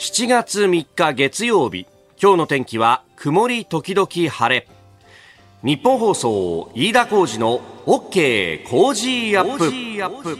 [0.00, 1.86] 7月3日月曜日
[2.18, 4.66] 今日の天気は曇り時々晴れ。
[5.62, 8.66] ニッポン放送飯田浩司の OK!
[8.66, 10.38] Cozy up!。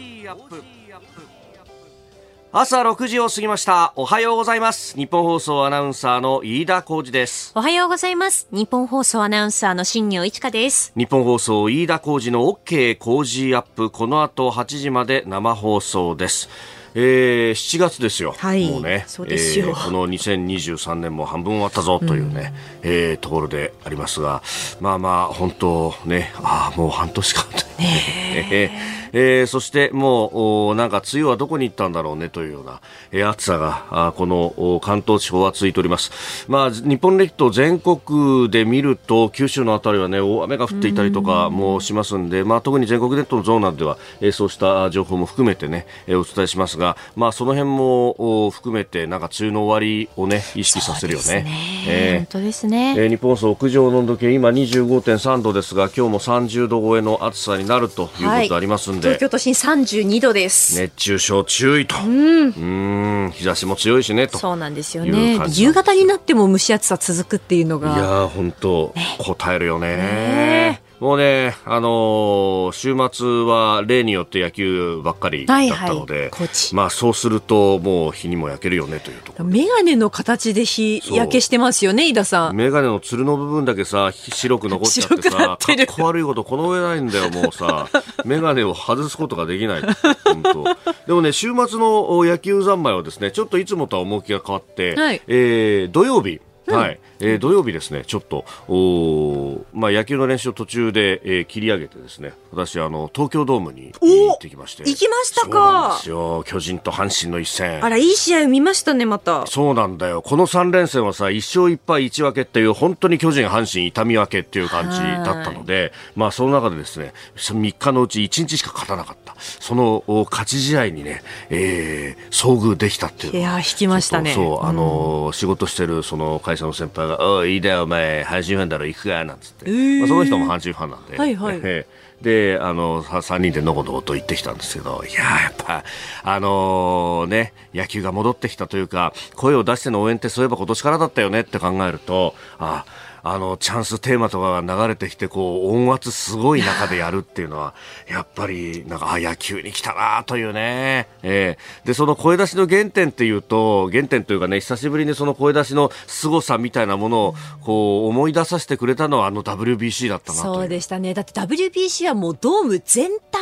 [2.51, 3.93] 朝6時を過ぎました。
[3.95, 4.97] おはようございます。
[4.97, 7.51] ニッポン放送アナウンサーの飯田浩司です。
[7.53, 8.47] おはようございます。
[8.51, 10.91] ニッポン放送アナウンサーの新行市佳です。
[10.97, 12.97] ニッポン放送飯田浩司の OK!
[12.97, 13.91] Cozy up!。
[13.91, 16.49] この後8時まで生放送です
[16.93, 19.05] えー、7月ですよ、はい、もうね。
[19.07, 24.41] そうですよ、えー、この2023年も半分終わったぞというね、うん、えー、ところでありますが
[24.79, 27.45] まあまあ本当ねああもう半年間
[27.79, 51.31] ねえー、そしてもうなんか梅雨はどこに行ったんだろうねというような、えー、暑さがあこの関東地方は続いております、まあ、日本列島全国で見ると九州のあたりは、ね、大雨が降っていたりとかもしますんで、まあ、特に全国ネットのゾーンなどでは、えー、そうした情報も含めて、ね、えー、お伝えしますが、まあ、その辺も含めてなんか梅雨の終わりを、ね、意識させるよね。
[51.43, 51.45] ね。
[51.87, 58.09] えー、本当ですね、えー、日本放送屋上の温度計今25.3度ですが今日も30度超えの暑さになるという
[58.43, 60.79] ことありますんで、はい、東京都心32度です。
[60.79, 61.95] 熱中症注意と。
[62.05, 63.31] うん。
[63.33, 64.37] 日差しも強いしねと。
[64.37, 65.39] そうなんですよね。
[65.49, 67.95] 夕方になっても蒸し暑さ続くっていうのが。
[67.95, 69.97] いや本当、ね、答えるよね。
[69.97, 79.45] ねもうね、あのー、週末は例によって野球ばっかりだったので、はいはい、まあそうするともう日にも焼けるよねというところ。
[79.45, 82.55] メガネの形で日焼けしてますよね、井田さん。
[82.55, 87.89] メガネのつるの部分だけさ、白く残っちゃってさ、かっこ悪いことこの上ないんだよ、もうさ、
[88.23, 89.81] メガネを外すことができない。
[90.23, 90.63] 本当。
[91.07, 96.41] でもね、週末の野球三昧はですね、ちょっといつもとは趣が変わって、はい、えー、土曜日、
[96.75, 104.83] はい、えー、土曜日ですね、ちょっと、おまあ、野球の練習を途中で、えー、切り上げてですね、私、あの、東京ドームに行ってきまして。
[104.83, 106.43] 行きましたかそうなんですよ。
[106.45, 107.83] 巨人と阪神の一戦。
[107.83, 109.45] あら、いい試合見ましたね、また。
[109.47, 110.21] そうなんだよ。
[110.21, 119.35] この3連戦はさ、1勝1敗1分けっていう、本当に巨人、阪神、痛み分けっていう感じだったので、まあ、その中でですね、3日のうち1日しか勝たなかった。
[119.59, 123.37] その勝ち試合にね、えー、遭遇できたっていう。
[123.37, 124.33] いや、引きましたね。
[124.33, 129.69] そう、あの、うん、仕事してる、その会社の先輩が、おい、いいだよ、お前、阪神ファンだろ、行くか、なんつって。
[129.69, 131.17] えー、まあ、その人も阪神ファンなんで。
[131.17, 131.59] はいはい。
[131.63, 135.83] えーで、あの、3人でのこのこと言ってきたんですけど、いややっぱ、
[136.23, 143.00] あのー、ね、野球が戻ってきたというか、声を出しての応援ってそういえば今年からだったよねって考えると、ああ
[143.37, 147.73] の、チャンステーマとかが流れてきて、こう、音圧すごい中でやるっていうのは、
[148.09, 151.07] やっぱり、なんか、あ、野球に来たなというね。
[151.23, 161.13] えー、で、その声出しの原点っていうと、原点というかね、久しぶりにその声出しの凄さみたいなものを、こう、思い出させてくれたのは、あの WBC だったなそうでしたね。
[161.13, 163.41] だって WBC はもうドーム全体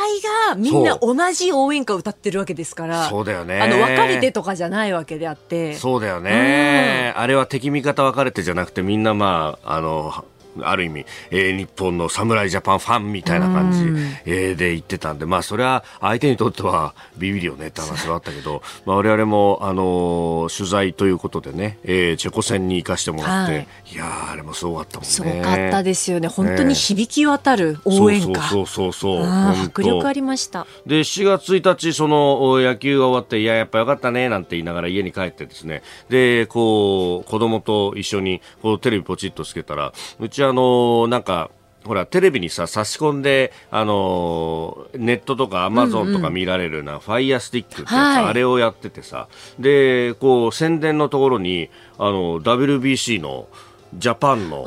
[0.50, 3.08] がみんな同じ応援歌を歌ってるわけですから。
[3.08, 3.60] そうだよね。
[3.60, 5.74] あの、別れてとかじゃないわけであって。
[5.74, 7.12] そうだよね。
[7.16, 10.24] あれは敵味方別れてじゃなくて、みんなまあ、あの、
[10.62, 13.78] ある意味、えー、日本の侍ジャパンファンみたいな感じ、
[14.24, 25.10] えー、で言ってたんで、まあ、それは相手にとってはビビるよねって話はあったけど、まあ、我々も、あのー、取材ということでね、えー、チェコ戦に行かしてもらって、はい、いやあれもすごかったもんね。
[25.10, 26.28] すごかったですよね。
[26.28, 28.42] 本当に響き渡る応援歌。
[28.42, 30.66] そうそうそうそう迫力ありました。
[30.86, 41.50] で、7月1日、その野球が終わって、いや、やっぱよかったね、なんて言いながら家に帰ってですね、で、こう、子供と一緒に、こう、テレビポチッとつけたら、うちあのなんか
[41.84, 49.28] ほら、テレビにさ、差し込んで、あのー、ネットとかアマゾンとか見られるな、うんうん、ファイヤースティックってやつ、はい、あれをやっててさ、
[49.58, 53.48] で、こう、宣伝のところに、あの、WBC の、
[53.94, 54.64] ジャパンの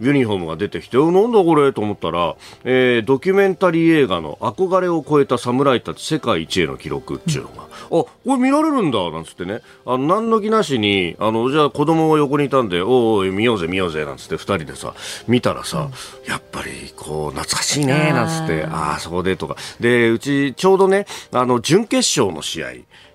[0.00, 1.72] ユニフォームが出てきて、はい、なんだこれ？
[1.72, 14.94] と思ったら、えー、ドキュメンタリー映画の憧れを超えた侍たち世界一への記録っていうのが、うん、あ、これ見られるんだ、なんつってね、あの、何の気なしに、あの、じゃあ子供が横にいたんで、おお見ようぜ見ようぜ、なんつって二人でさ、
[15.28, 15.88] 見たらさ、
[16.24, 19.56] うん、やっぱり、こう、懐かしいね、なんつって、ああ、そこでとか。
[19.80, 22.68] で、うち、ちょうどね、あの、準決勝の試合、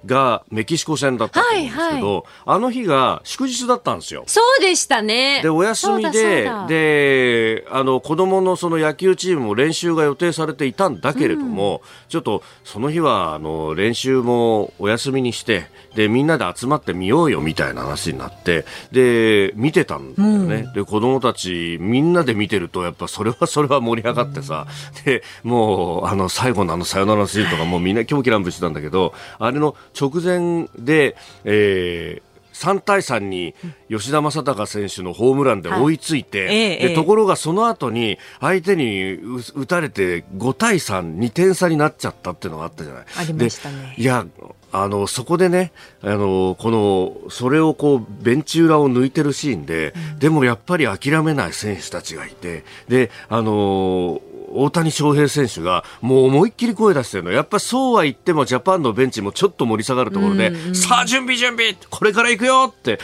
[0.06, 4.24] がメキシコ戦だったと思うんですけど、はいはい、あの日が祝日だったんですよ。
[4.28, 5.42] そうでしたね。
[5.42, 20.56] で、お休みで、で、あの、子供のその野球チームも練習が予定されていたんだけれども、うん、ちょっとその日は、あの、練習もお休みにして、で、みんなで集まってみようよみたいな話になって、で、見てたんだよね。
[20.68, 24.68] うん、で、子供たちみんなで見てると、やっぱそれは それは盛り上がってさ、
[24.98, 33.56] うん、で、もう、あの、最後のあの、さよならのシーンとかもうみんな狂気乱舞してたんだけど、あれの直前で、えー、3対3に
[33.90, 36.88] 吉田正尚選手のホームランで追いついて、はいええ。
[36.90, 39.14] でところがその後に相手に
[39.56, 43.06] 打たれて5対3、2点差になっちゃったっていうのがあったじゃない。
[43.18, 43.94] ありましたね。
[43.98, 44.26] でいや
[44.74, 54.22] あのそこでねあのこのそれをこうベンチ裏を抜いてるシーンで、でもやっぱり諦めない選手たちがいてであの
[54.54, 57.32] 大谷翔平選手がもう思いっきり声出してるの。
[57.32, 63.00] やっぱそうは言ってもジャパンのベンチもちょっと盛り下がるところで、さあ準備準備これから行くよって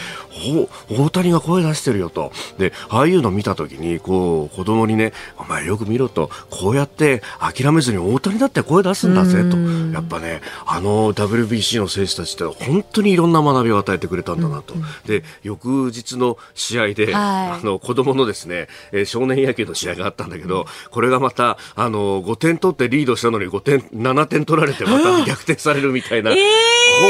[0.89, 2.31] お大谷が声出してるよと。
[2.57, 9.57] でああいうの見た時にこう子供にねお前よく見ろとこうやって諦めずに大谷だって声出すんだぜと。
[9.93, 14.73] やっぱねあの WBC の選手たちって本当にいろんな学びを与えてくれたんだなと、
[15.05, 17.57] で翌日の試合で、はい。
[17.57, 26.31] あの子供のですね、えー少年野球の試合があったんだけど、これがまたあの5点取ってリードしたのに5点7点取られてまた 逆転されるみたいな、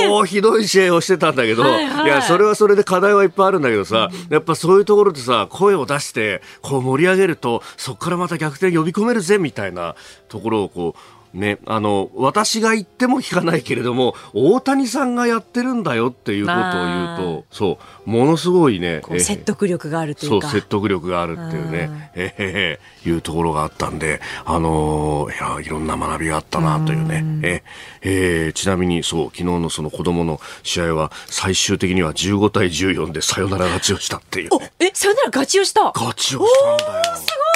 [0.10, 2.08] こうひどい試合をしてたんだけど、はいはいい。
[2.08, 9.96] やそれはそれで課題はいっぱいあるんだけどさ、やっぱそういうところでさ声を出してこう盛り上げるとそこからまた逆転呼び込めるぜみたいな
[10.30, 20.42] ところをこうね、あの私が言っても聞かないけれども大谷さんがやってるんだよっていうことを言うまとそうものすごいね説得力があるといか。
[20.42, 27.64] そうう説得力があるっていうね、ええいうところがあったんで、あのーいやいろんな学びがあったなというね、え
[28.02, 35.92] えーちなみにそう昨日のその子供の試合は最終的には15対14でサヨナラ勝ちをしたっていう、おね、え、さよならガチをした？
[35.94, 37.16] 勝ちをしたんだよ。
[37.16, 37.47] すごい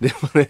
[0.00, 0.48] でもね、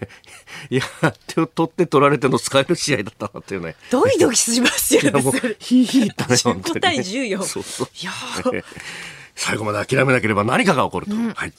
[0.69, 0.83] いや、
[1.27, 3.75] 手を取って取られての使える試合だったなっていうね。
[3.91, 5.11] ドキドキしますよね。
[5.21, 6.81] もうそれ、ヒーヒー言ったね、本当に、15ね。
[6.81, 7.87] 対14そうそう。
[8.01, 8.63] いやー
[9.35, 11.13] 最後まで諦めなければ何かが起こると。
[11.35, 11.53] はい。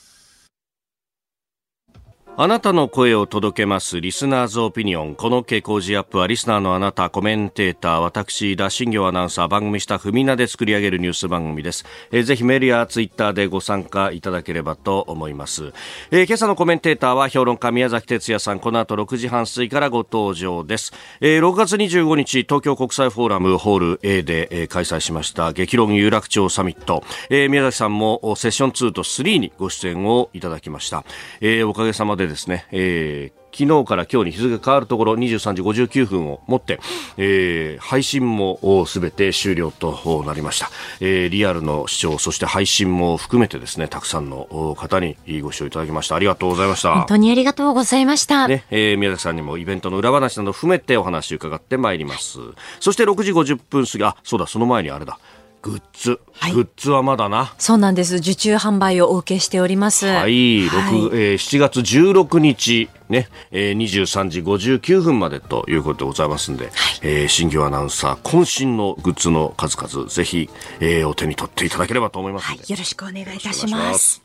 [2.38, 5.14] あなたの声を届けますリスナーズオピニオン。
[5.14, 11.86] この傾向時アップはリスナーのあなた、コメンテーター、私、田新行アナウンサー、番組スタッフみんなで作り上げるニュース番組です。
[12.12, 15.72] えーぜひメールやツイッターでご参加いただければと思います。
[16.10, 20.92] えー今朝のコメンテーターは評論家宮崎哲也さん、この後6時半過ぎからご登場です。
[21.22, 27.02] えー6月25日、東京国際フォーラムホール A で、えー開催しました激論有楽町サミット。
[27.30, 31.02] えー宮崎さんもセッション2と3にご出演をいただきました。
[31.40, 36.78] えーおかげさまでですね、えー昨日から今日に日付が変わるところ23時59分をもって、
[37.16, 40.68] えー配信もすべて終了となりました、
[41.00, 48.46] えーリアルの視聴そして配信も含めてですねたくさんのお方にご視聴いただきましたありがとうございました本当にありがとうございました。
[48.46, 52.38] ね、えー宮崎さんにもイベントの裏話など含めてお話を伺ってまいります。
[52.80, 55.18] そして6時50分過ぎ、あ、そうだ、その前にあれだ。
[55.66, 56.20] グッズ。
[56.32, 57.54] はいグッズはまだな。
[57.58, 58.16] そうなんです。
[58.16, 60.06] 受注販売をお受けしております。
[60.06, 66.70] はい、六えー7月16日、ね、えー23時59分までということでございますんで、
[67.02, 70.48] えー新業アナウンサー、渾身のグッズの数々、ぜひ、
[70.80, 72.72] えーお手に取っていただければと思いますので。
[72.72, 74.22] よろしくお願いいたします。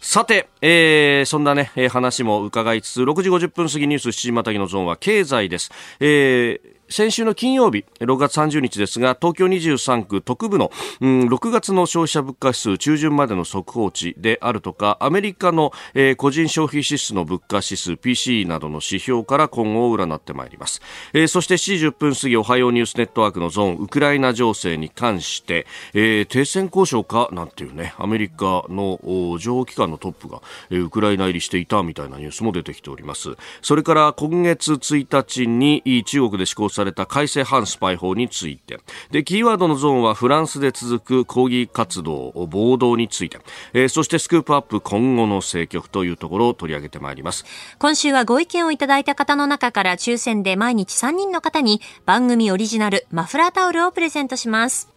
[0.00, 5.70] さて、えーそんなね、えー話も伺いつつ、6時50分過ぎニュース7時またぎのゾーンは経済です。
[6.00, 10.70] えー先週の金曜日、6月30日ですが、東京23区特部の、
[11.00, 20.80] うん、6月の消費者物価指数中旬までの速報値であるとか、アメリカの、えー個人消費支出の物価指数 PC などの指標から今後を占ってまいります。
[21.12, 33.36] えーそして7時10分過ぎ、おはようニュースネットワークのゾーン、ウクライナ情勢に関して、えー停戦交渉かなんていうね、アメリカのお情報機関のトップが、えーウクライナ入りしていたみたいなニュースも出てきております。
[33.62, 38.80] それから今月1日に中国で施行された改正反スパイ法について、
[39.10, 43.38] で、キーワードのゾーンはフランスで続く抗議活動、暴動について、
[43.72, 47.44] えーそしてスクープアップ今後の政局というところを取り上げてまいります。
[47.78, 54.93] 今週はご意見をいただいた方の中から抽選で毎日3人の方に番組オリジナルマフラータオルをプレゼントします。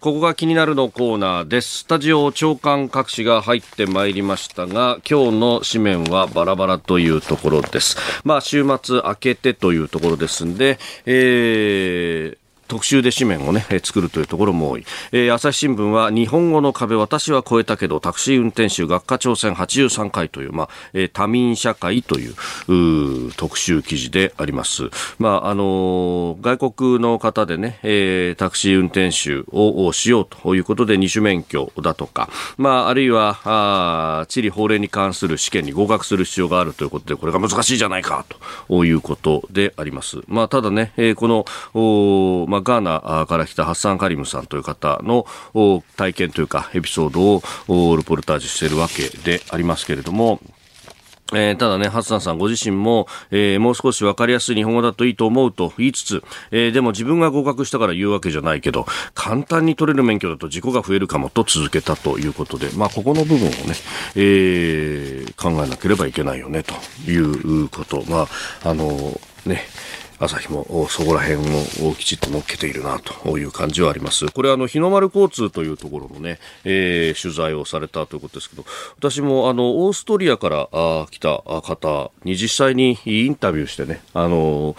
[0.00, 1.78] ここが気になるのコーナーです。
[1.78, 7.96] スタジオ長官各紙が入ってまいりましたが、今日の紙面はバラバラというところです。
[8.22, 12.37] まあ、週末明けてというところですんで、えー
[12.68, 14.84] 特集で紙面をね、作るというところも多い。
[15.12, 22.34] えー朝日新聞は日本語の壁私は越えたけどタクシー運転手学科挑戦83回という、まあ、えー多民社会という
[23.28, 24.90] う特集記事であります。
[25.18, 38.24] まあ、あのー外国の方でね、えータクシー運転手ををしようということで二種免許だとか、まあ、あるいは、あ地理法令に関する試験に合格する必要があるということで、これが難しいじゃないか
[38.68, 40.20] ということであります。
[40.26, 41.44] まあ、ただね、えーこの、
[41.74, 45.26] おーまあ、ガーナから来たハッサン・カリムさんという方の
[45.96, 50.40] 体験というかエピソードをルポルタージュしているわけでありますけれども、
[51.34, 63.74] えー、ただね、ハッサンさんご自身も、えー、もう少しわかりやすい日本語だといいと思うと言いつつ、えー、でも自分が合格したから言うわけじゃないけど、簡単に取れる免許だと事故が増えるかもと続けたということで、まあ、ここの部分をね、
[64.16, 66.74] え、考えなければいけないよね、と
[67.08, 68.02] いうこと。
[68.08, 68.26] ま
[68.64, 69.62] あ、あの、ね、
[70.20, 71.38] 朝日もそこら辺
[71.88, 74.26] をきちっと乗っけているなという感じはあります。
[74.30, 78.64] これあの日の丸交通というところのね、えー、取材をされたということですけど、
[78.96, 84.74] 私もあのオーストリアからあ来た方に実際にインタビューしてね、あの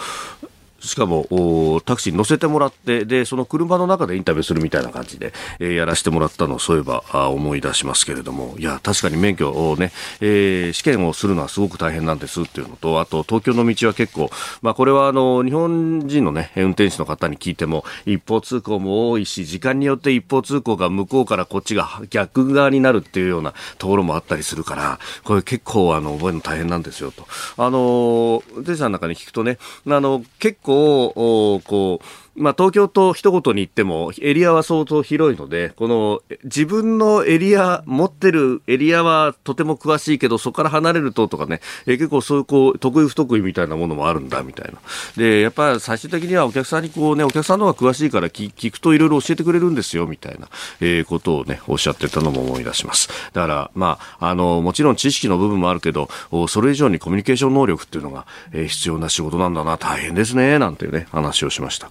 [0.82, 14.30] しかもタクシーに乗せてもらってでその車の中でインタビューするみたいな感じで、えー、やらせてもらったのをそういえばあ思い出しますけれどもいや確かに免許をね、えー、試験をするのはすごく大変なんですっていうのとあと東京の道は結構、
[14.62, 27.28] まあ、これはあの日本人の、ね、運転手の方に聞いても一方通行も多いし時間によって一方通行が向こうからこっちが逆側になるっていうようなところもあったりするからこれ結構あの覚えるの大変なんですよと。
[27.58, 29.58] あの運転手さんの中に聞くとね
[29.88, 44.80] あの結構構、こう、まあ、東京と一言に言ってもエリアは相当広いので、この自分のエリア、持ってるエリアはとても詳しいけど、そこから離れるととかね、え結構そういうこう、得意不得意みたいなものもあるんだみたいな。
[45.18, 50.48] で、やっぱり最終的にはお客さんにこうね、お客さんの方が詳しいから聞聞くといろいろ教えてくれるんですよみたいな、
[50.80, 53.10] えー、ことをね、おっしゃってたのも思い出します。
[53.34, 56.10] だから、まあ、あの、もちろん知識の部分もあるけど、
[56.48, 61.90] それ以上にコミュニケーション能力っていうのが、えー、必要な仕事なんだな、大変ですね、なんていうね、話をしました。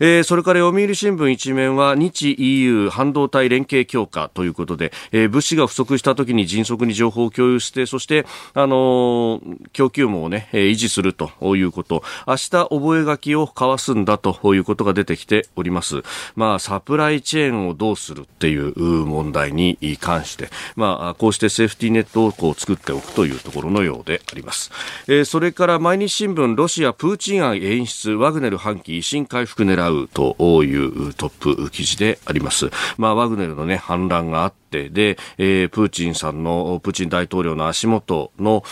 [0.00, 12.02] えー、それから読売新聞一面は日 EU 半導体連携強化ということで、えー、物資が不足した時に迅速に情報を共有してそして、あのー、供給網をね、維持するということ。
[12.26, 16.02] 明日覚書を交わすんだということが出てきております。
[16.34, 18.74] まあサプライチェーンをどうするっていう
[19.06, 20.48] 問題に関して。
[20.76, 24.70] まあこうしてセーフティーネットをこう作っておくというところのようであります、
[25.06, 32.70] えー、それから毎日新聞ロシアプーチン案演出ワグネル反旗維新回復狙うというトップ記事であります。
[32.96, 38.62] まあ、ワグネルのね、反乱があって、で、えー、プーチンさんの、プーチン大統領の足元の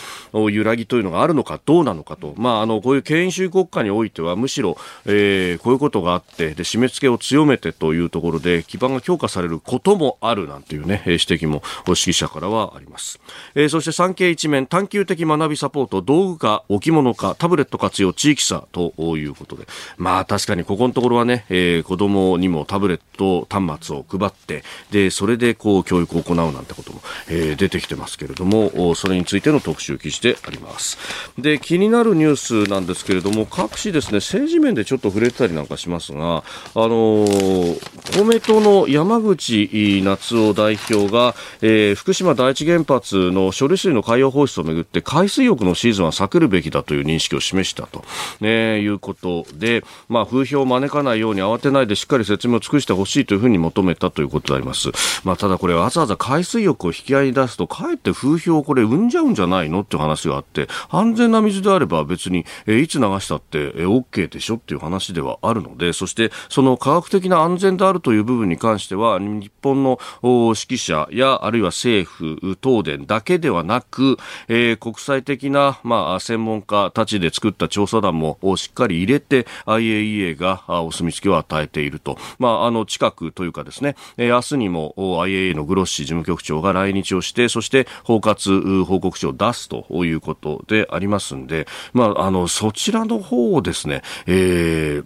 [0.50, 13.20] 揺らぎというのがあるのかどうなのかと、まあ、あの、こういう権威主義国家においては、むしろ、えー、こういうことがあって、で、締め付けを強めてというところで、基盤が強化されることもあるなんていうね、指摘も、指揮者からはあります。
[13.54, 19.66] えー、そして産経一面、探究的学びサポート、道具化、置物化、タブレット活用、地域差ということで、
[19.96, 30.96] まあ、確かにここのところはね、えー、子供にもタブレット端末を配ってでそれでこう教育を行うなんてことも、えー、出てきてますけれどもそれについての特集記事であります
[31.38, 36.42] で気になるニュースなんですけれども各紙ですね政治面でちょっと触れてたりなんかしますがあ
[36.74, 48.02] のー、公明党の山口夏夫代表が、えー、福島第一原発の処理水の海洋放出をめぐって海水浴のシーズンは避けるべきだという認識を示したと、
[48.40, 54.90] ね、いうことで、まあ、風評を招かないように慌てないでしっかり説明を尽くしてほしいというふうに求めたということであります。
[55.24, 82.18] まあ、ただこれわざわざ海水浴を引き合いに出すと、かえって風評をこれ生んじゃうんじゃないのっていう話があって、安全な水であれば別に、えいつ流したって、え OK でしょっていう話ではあるので、そしてその科学的な安全であるという部分に関しては、日本の指揮者やあるいは政府、東電だけではなく、えー、国際的な、まあ、専門家たちで作った調査団もしっかり入れて IAEA がお墨付きを与えていると。
[82.38, 95.04] まあ、あの、近くというかですね、えー、明日にも IAEA のグロッシ事務局長が来日をして、そして包括報告書を出すということでありますんで、まあ、あの、そちらの方をですね、えー、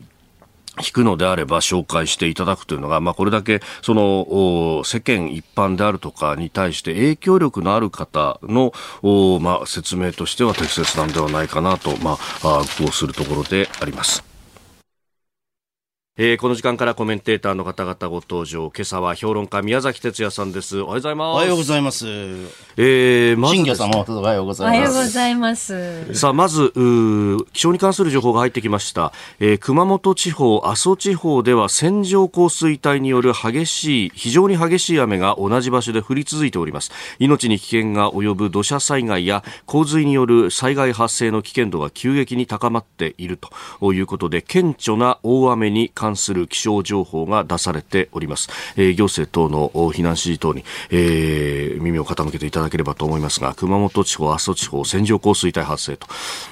[0.78, 8.72] 引くのであれば紹介していただくというのが、まあ、これだけその世間一般であるとかに対して影響力のある方の、
[9.40, 14.35] まあ、説明としては適切なんではないかなと、まあ、こうするところであります。
[16.18, 18.72] えー、この時間からコメンテーターの方々ご登場。
[18.74, 20.80] 今朝は評論家宮崎哲也さんです。
[20.80, 21.28] おはようございます。
[21.28, 22.06] おはようございます。
[22.78, 24.92] えー、まず、ね、さんもおはようございます。
[24.94, 26.14] おはようございます。
[26.14, 26.72] さあ、まず、
[27.52, 29.12] 気象に関する情報が入ってきました。
[29.40, 36.92] えー、熊本地方、阿蘇地方では線状降水帯による激しい、非常に激しい雨が同じ場所で降り続いております。
[37.18, 43.38] 命に危険が及ぶ土砂災害や洪水による災害発生の危険度が急激に高まっている
[43.78, 48.48] ということで、顕著な大雨に関関する気象情報が出されております。
[48.76, 56.06] えー、行政等の避難指示等に、えー、耳を傾けていただければと思いますが、熊本地方、阿蘇地方、線状降水帯発生と。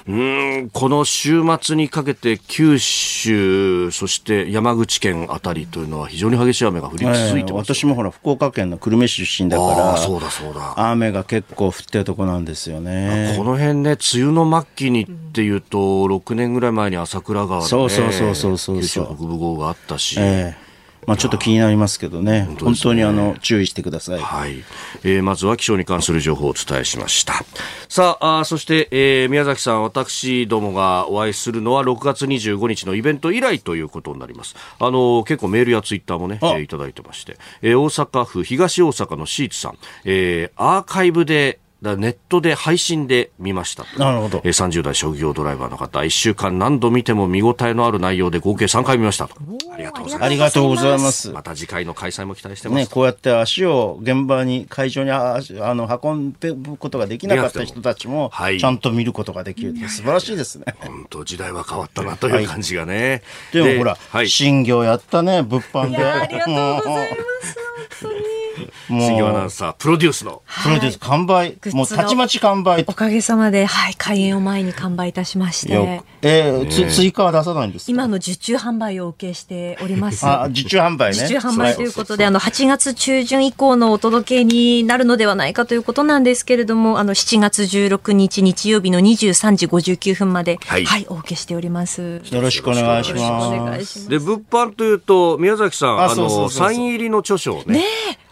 [0.07, 13.35] うんこの週末にかけて九州、そして山口県あたりというのは非常に激しい雨が降り続いてます、えー、私もほら、福岡県の久留米市出身だから、そうだそうだ雨が結構降ってるとこなんですよね。
[13.37, 19.01] この辺ね、梅雨の末期にっていうと、6年ぐらい前に朝倉川で、ね、そうそうそうそうそう九州
[19.45, 20.15] 北部豪雨があったし。
[20.19, 20.65] えー
[21.05, 24.63] まあ、ちょっと気になりますけどね、本当、ね、当にあの注意してください、はい。
[25.03, 27.45] えー、まずは気象に関する情報をお伝えしました。
[27.87, 34.55] さああそして、えー、宮崎さん私どもがお会いするのは6月25日のイベント以来ということになります。
[34.79, 43.85] あの結構メールやツイッターもね、えー、いただいてまして、えー、大阪府東大阪のシーツさん、えー、アーカイブでだネットで配信で見ました。
[43.97, 44.41] なるほど。
[44.43, 49.35] えー、30代職業ドライバーの方、1週間何度見ても見応えのある内容で合計3回見ましたと。
[49.71, 50.25] ありがとうございます。
[50.25, 51.31] ありがとうございます。
[51.31, 52.77] また次回の開催も期待してます。
[52.79, 55.41] ね、こうやって足を現場に、会場にあ
[55.73, 60.65] の運ぶことができなかった人たちも、ちゃんと見ることができる素晴らしいですね。
[60.79, 63.21] 本当時代は変わったなという感じがね。
[63.51, 65.97] はい、でもほら、はい、新業やったね、物販で。
[66.03, 66.59] ありがとうご
[66.95, 68.25] ざいます。
[68.55, 69.01] 本当に。
[69.01, 70.41] 新業アナウンサー、プロデュースの。
[70.63, 71.57] プロデュース、完売。
[71.73, 72.85] もうたちまち完売。
[72.87, 76.01] おかげさまで、はい、開演を前に完売いたしまして。
[76.21, 80.25] えー、つ追加は出さないんです今の受注販売をお受けしております。
[80.25, 81.25] あ、受注販売ね。
[81.25, 92.21] 受注販売ということで、あの、8月中旬以降のお届けになるのではないかということなんですけれども、あの、7月16日日曜日の23時59分まで、はい、はい、お受けしております。
[92.31, 94.09] よろしくお願いします。
[94.09, 97.79] で、物販というと、宮崎さん、あの、サイン入りの著書をね。
[97.79, 97.85] ね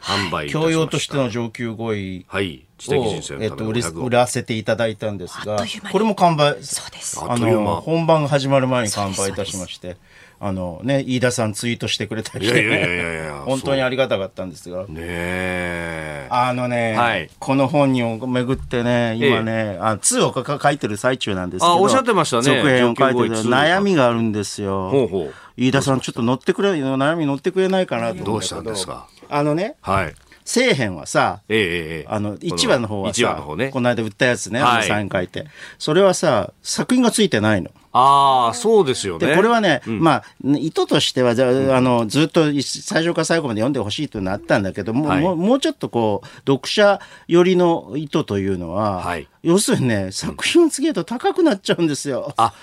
[0.03, 2.65] 販売教養としての上級語彙はい。
[2.77, 6.62] 知的人生えっと、売らせていただいたんですが、これも完売。
[6.62, 7.24] そうです。
[7.24, 9.95] あの、本番が始まる前に完売いたしまして、
[10.41, 14.86] あのね、飯田さんツイートしてくれたりして、本当にありがたかったんですが。
[14.88, 22.43] ねあのね、はい、この本に巡ってね、今ね、あ2を書いてる最中なんですけど、あ、おっしゃってましたね。
[22.43, 24.89] 続編を書いてる悩みがあるんですよ。
[24.89, 25.33] ほうほう。
[25.55, 29.07] 飯田さん、ちょっと乗ってくれ、悩み乗ってくれないかなとどうしたんですか？
[29.33, 30.15] あのね、はい。
[30.45, 35.45] 聖編はさ、ええあの、1話の方はさ、こね、この間売ったやつね、はい、サイン書いて。
[35.79, 37.71] それはさ、作品がついてないの。
[37.93, 39.27] ああ、そうですよね。
[39.27, 52.33] で、これはね、うん、まあ、意図としては、あの、ずっと最初から最後まで読んでほしいというのはあったんだけども、はい、もうもうちょっとこう、読者寄りの意図というのは、はい、要するにね、作品をつけると高くなっちゃうんですよ。
[52.35, 52.53] あ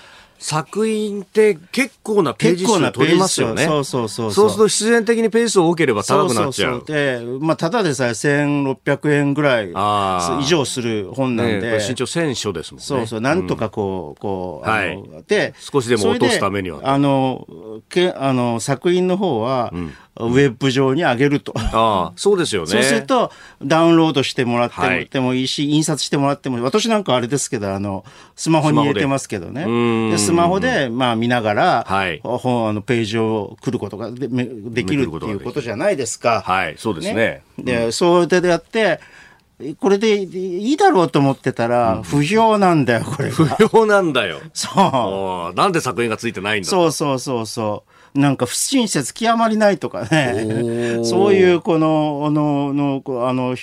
[0.41, 3.65] 作品って結構なページ数取りますよね。
[3.65, 6.73] そうそうそうそうすると必然的にペース多ければ高くなっちゃう。
[6.73, 9.69] そうそうそうで、まあ、ただでさえ1600円ぐらい
[10.41, 11.61] 以上する本なんで。
[11.61, 12.85] ね、身長1000書ですもんね。
[12.85, 16.81] そうそう、なんとかこう、うん、こう、はい、で、少しでも落とすためには。
[16.85, 17.47] あの、
[17.87, 21.53] けあの作品の方は、うんウェブ上に上げると。
[21.55, 22.67] ああ、そうですよね。
[22.67, 23.31] そうすると、
[23.63, 24.71] ダウンロードしてもらっ
[25.07, 28.03] てもいいし、はい、印刷してもらっても、私なんかあれですけど、あの、
[28.35, 30.11] スマホに入れてますけどね。
[30.11, 36.41] でスマホで、まあ見ながら、はい、本、あの、ページを来ることがでできるっていうことじゃないですか。
[36.45, 37.13] はい、そうですね。
[37.13, 38.99] ねで、うん、そうでやって、
[39.79, 43.29] これでいいだろうと思ってたら、不評なんだよ、これ。
[43.29, 44.39] 不評なんだよ。
[44.53, 45.55] そう。
[45.55, 47.91] なんで作品がついてないんだそうそうそうそう。
[48.13, 53.55] なんか不親切極まりないとかね、そういうこの、あの、の、あの、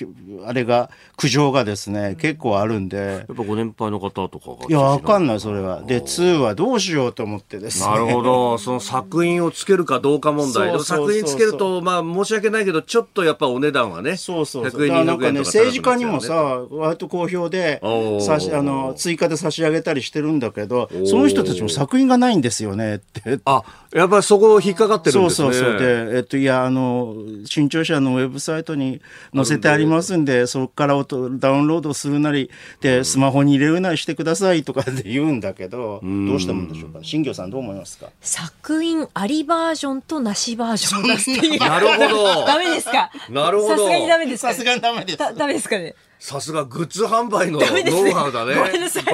[0.46, 2.96] あれが、苦情がですね、結構あるんで。
[2.96, 4.66] やっぱご年配の方とかが。
[4.68, 5.82] いや、わかんない、それは。
[5.82, 7.90] で、2はどうしようと思ってですね。
[7.90, 8.56] なるほど。
[8.58, 10.78] その作品をつけるかどうか問題。
[10.80, 14.16] 作品つけると、まあ、申し訳ないけど、ちょっとやっぱお値段はね。
[14.16, 17.82] そうそうそなんかね、政治家にもさ、割と好評で、
[18.20, 23.40] さし、あの、追加で差し上げたりしてるんだけど、その人たちも作品がないんですよねって。
[23.44, 25.48] あ、やっぱりそこ引っかかってるんですね。
[25.48, 25.78] そうそうそう。
[25.78, 29.00] で、えっと、いや、あの、新潮社のウェブサイトに
[29.34, 37.00] 載せてありますんで、そこからダウンロードするなり、で、スマホに入れるなりしてくださいとかって言うんだけど、どうしたもんでしょうか？
[37.02, 38.10] 新業さんどう思いますか？
[38.20, 41.58] 作品ありバージョンとなしバージョン出すっていう。
[41.60, 42.44] なるほど。
[42.46, 43.10] ダメですか？
[43.30, 43.76] なるほど。
[43.76, 45.18] さすがにダメですか、さすがにダメです。
[45.18, 45.94] ダメですかね？
[46.18, 48.54] さすがグッズ販売のノウハウだね。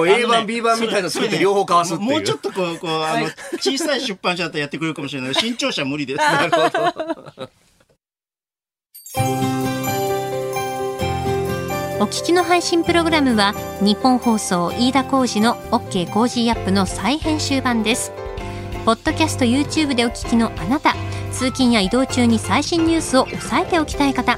[0.07, 2.09] A 版、B 版みたいな作って両方買わすっていう。
[2.09, 3.27] もうちょっとこう、こう、あの、
[3.59, 5.35] 小さい出版社だったらやってくれるかもしれない。
[5.35, 6.17] 新潮社無理です。
[6.19, 7.49] なるほど。
[11.97, 18.11] お聞きの配信プログラムは日本放送飯田浩司の OK コージーアップの再編集版です
[18.85, 20.93] ポッドキャスト YouTube でお聞きのあなた
[21.31, 24.37] 通勤や移動中に最新ニュースを押さえておきたい方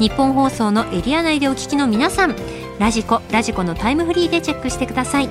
[0.00, 2.34] 日本放送のエリア内でお聞きの皆さん
[2.78, 5.28] ラジコラジコのタイムフリーでチェックしてください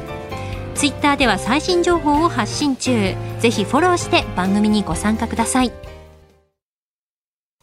[0.75, 5.71] ツイッターでは最新情報を発信中ぜひフォローして番組にご参加ください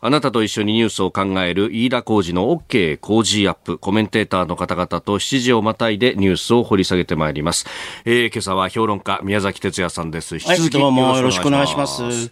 [0.03, 3.77] あなたと一緒にニュースを考える飯田浩二の OK 工事アップ。
[3.77, 7.67] コメンテーターの方々と7時をまたいでニュースを掘り下げてまいります。
[8.07, 10.37] えー、今朝は評論家宮崎哲也さんです。
[10.37, 12.31] 引き続き、はい、どうもよろしくお願いします。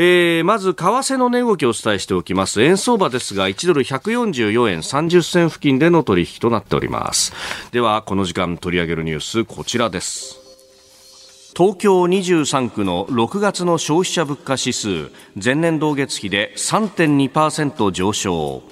[0.00, 2.62] えー、まず、為替の値動きをお伝えしておきます。
[2.62, 7.32] 円相場ですが、1ドル144円30銭付近での取引となっております。
[7.72, 10.38] では、この時間取り上げるニュース、こちらです。
[11.56, 18.62] 東京23区の6月の消費者物価指数前年同月比で3.2%上昇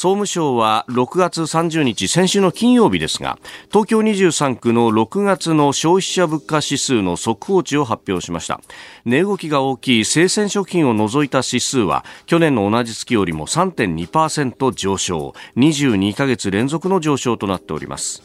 [0.00, 3.38] 総務省は6月30日先週の金曜日ですが
[3.70, 8.62] 東京23区の6月の消費者物価指数の速報値を発表しました。
[9.04, 18.22] 値動きが大きい生鮮食品を除いた指数は去年の同じ月よりも3.2%上昇22ヶ月連続の上昇となっております。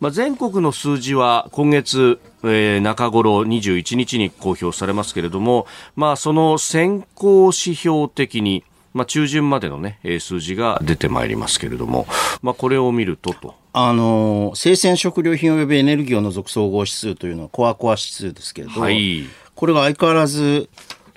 [0.00, 12.06] まあ、全国の数字は今月、えー、中頃21日に公表されますけれども、まあ、その先行指標的に、まあ、中旬までの、ね、数字が出てまいりますけれども、
[12.42, 13.54] まあ、これを見るとと。
[13.74, 19.24] あの生鮮食料品及びエネルギーを除く総合指数というのはコアコア指数ですけれど、はい、
[19.54, 20.68] これが相変わらず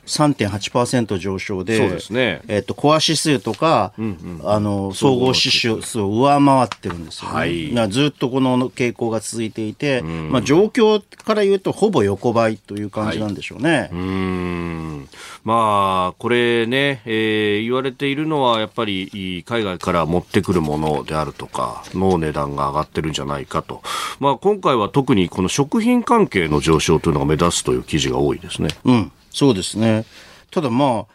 [0.05, 2.41] 3.8%上昇で、そうですね。
[2.47, 7.35] えっ、と、コア指数とか、うんうん、あの、総合指数を上回ってるんですよね。
[7.35, 13.71] はい、ずっとこの傾向が続いていて、うん、まあ、状況から言うと、ほぼ横ばいという感じなんでしょうね。
[13.71, 15.09] はい、うん。
[15.43, 23.81] まあ、これね、えー、言われているのは、やっぱり、海外から持ってくるものであるとか、の値段が上がってるんじゃないかと。
[24.19, 28.69] まあ、今回は特にこの食品関係の上昇というのが目立つという記事が多いですね。
[28.85, 29.11] うん。
[29.35, 30.05] そうですね。
[30.49, 31.13] ただまあ、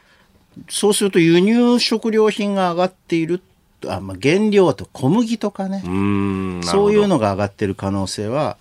[0.69, 3.41] そうすると輸入食料品が上がっている。
[3.87, 5.81] あまあ、原料と小麦とかね。
[6.63, 8.59] そういうのが上がってる可能性は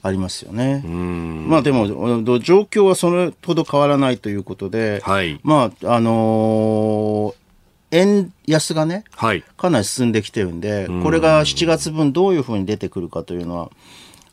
[0.00, 0.80] ありますよね。
[0.84, 1.88] まあでも、
[2.38, 13.72] 状況はそれほど変わらないということで、はい、まあ、あのー、円安がね、はい、かなり進んできてるんで、これが7月分どういうふうに出てくるかというのは、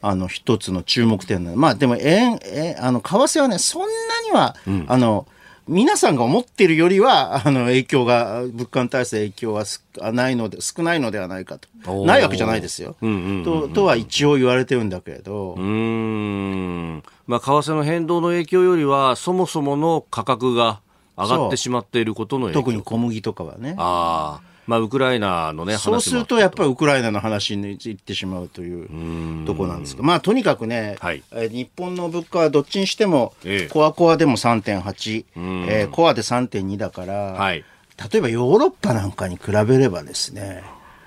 [0.08, 3.88] あの、一つの注目点なまあ、でも、円、え、あの、為替はね、そんな
[4.24, 5.28] には、うん、あの、
[5.68, 9.66] 皆さんが思っているよりは、あの、影響が、物価に対する影響は
[10.14, 12.06] ないので、少ないのではないかと。
[12.06, 12.96] ないわけじゃないですよ。
[13.44, 15.56] と、とは一応言われてるんだけれど。
[15.56, 17.04] うん。
[17.28, 20.80] まあ、為替の変動の影響よりは、そもそもの価格が
[21.18, 23.76] 上がってしまっていることの特に小麦とかはね。
[23.78, 24.47] ああ。
[24.68, 35.26] まあ、ウクライナのね、そうすると、やっぱりウクライナの話にいってしまうというとこなんですが、まあ、とにかくね、はい、え日本の物価はどっちにしても、ええ、コアコアでも3.8、
[35.70, 37.64] えー、コアで3.2だから、はい、
[38.12, 40.64] 例えばヨーロッパなんかに比べればですね、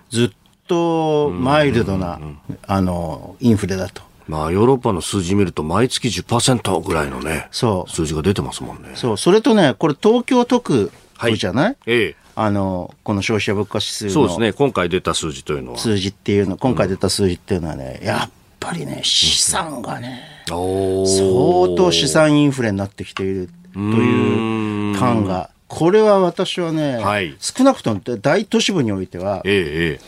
[0.09, 0.31] ずっ
[0.67, 2.19] とマイルドな、
[2.67, 4.03] あの、インフレだと。
[4.27, 7.91] まあ、ヨーロッパの数字見ると、毎月10%ぐらいのね、そう。
[7.91, 8.93] 数字が出てますもんね。
[8.95, 10.93] そう、それとね、これ、東京都区
[11.37, 14.11] じゃない、はい、ええあの、この消費者物価指数の。
[14.13, 14.53] そうですね。
[14.55, 15.79] 今回出た数字というのは。
[15.79, 29.99] 数字っていうの、今回出た数字っていうのはね、うん、やっぱりね、資産がね、うん、相当資産インフレになってきているという感が、これは私はね、はい、少なくとも大都市部においては、え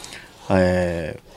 [0.49, 1.32] ええー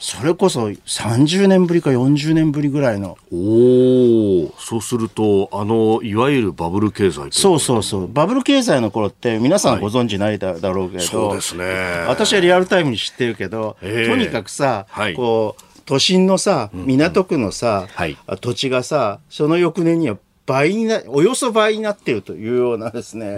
[0.00, 3.18] それこそ30年ぶりか40年ぶりぐらいの。
[3.30, 8.12] おお、そうすると、あの、いわゆるバブル経済そうそうそう。
[8.12, 11.66] バブル経済の頃って皆さんご存知ないだ,、ろうけど、そうですね。
[12.08, 20.16] 私はリアルタイムに知ってるけど、えー、とにかくさ、はい、こう、都心のさ、港区のさ、うんはい、土地がさ、その翌年には
[20.50, 23.36] 倍にな、およそ倍になっているというようなですね、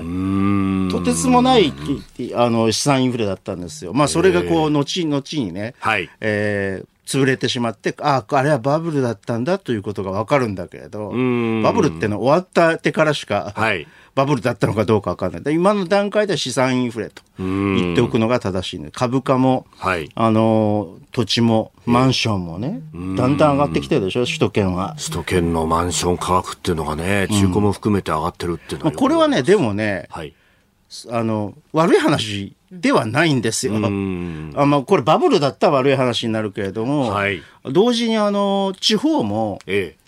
[0.90, 1.72] とてつもない
[2.34, 3.92] あの資産インフレだったんですよ。
[3.92, 11.10] まあ、それがこう、後々にね、はい、えー潰れてしまって、ああ、あれはバブルだったんだということがわかるんだけれど、
[11.62, 15.54] バブルってのは終わったてからしか、はい、 バブルだったのかどうかわかんない。
[15.54, 22.80] 今の段階では資産インフレと言っておくのが正しい、ね、株価も、はい、あの、土地も、マンションもね、
[23.16, 24.94] だんだん上がってきてるでしょ、首都圏は。
[24.98, 30.34] 首都圏のマンション価格っていうのがね、中古も含めて上がってるっていうのは、これはね、でもね、はい、
[31.10, 33.76] あの、悪い話ではないんですよ。
[33.76, 33.80] あ
[34.66, 40.02] まあ、これバブルだったら悪い話になるけれども、はい、同時にあの、地方も、ええ。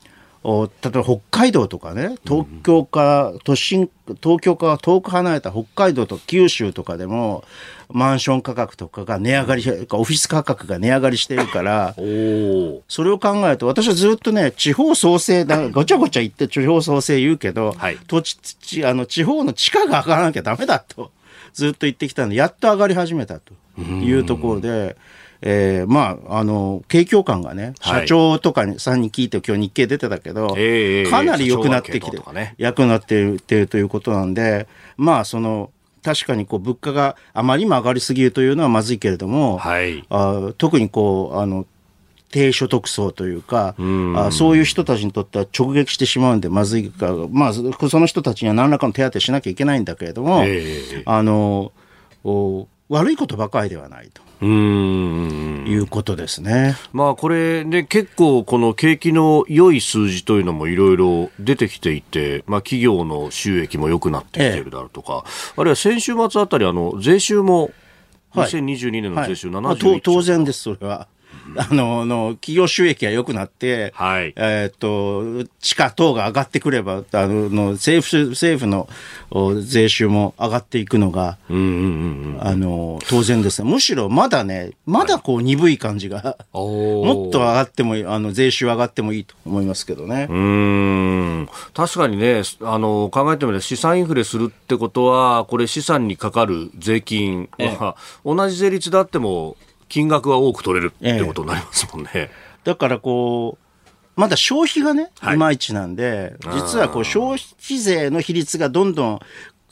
[0.45, 3.91] 例えば北海道とかね、東京か、都心、
[4.23, 7.45] 東京から遠く離れた北海道と九州とかでも、
[7.91, 11.95] マンション価格とかが値上がり、オフィス価格が値上がりしてるから、
[12.89, 21.11] それを考えると、私はずっとね、地方創生だ、ごちゃごちゃ言って地方創生言うけど、はい、土地、あの、地方の地価が上がらなきゃダメだと、
[21.55, 24.97] ずっと言ってきたんで、やっと上がり始めたというところで、
[25.41, 32.19] えー、まあ、あの、景況感がね、社長とかに、さんに聞いて今日日経出てたけど、かなり良くなってきて、
[32.59, 35.71] 良くなっているということなんで、まあ、その、
[36.03, 41.67] 確かにこう物価があまりにも上がりすぎるというのはまずいけれども、はい、あ特にこう、あの、
[42.35, 47.63] 低所得層というか、うあそういう人たちにとっては直撃してしまうんでまずいか、まあ、そ
[48.01, 51.71] の人たちには何らかの手当てしなきゃいけないんだけれども、えー、あの
[52.89, 54.21] 悪いことばかりではないと。
[54.41, 55.65] うん。
[55.69, 56.77] いうことですね。
[56.93, 67.71] まあこれね結構この景気の良い数字というのもいろいろ出てきていて、まあ企業の収益も良くなってきているだろうとか、ええ、あるいは先週末あたりあの税収も
[68.35, 71.07] 2022年の税収71兆、はいはい、当然です、それは。
[71.57, 74.33] あの、の、企業収益が良くなって、はい。
[74.37, 78.89] えっ、と、地価等が上がってくれば、あの、政府、政府の
[79.63, 83.71] 税収も上がっていくのが、うんうんうん、あの、当然ですね。
[83.71, 90.27] むしろまだね、まだこう鈍い感じが、もっと上がってもいい、あの、税収上がってもいいと思いますけどね。
[90.31, 91.49] うん。
[91.75, 99.57] 確かにね、あの、考えてみれば資産インフレするってことは、これ資産にかかる税金は、同じ税率であっても、
[99.89, 102.11] 金額は多く取れるってことになりますもんね。
[102.15, 109.21] ええ、だからこう、まだ消費がね、いまいちなんで、実はこう消費税の比率がどんどん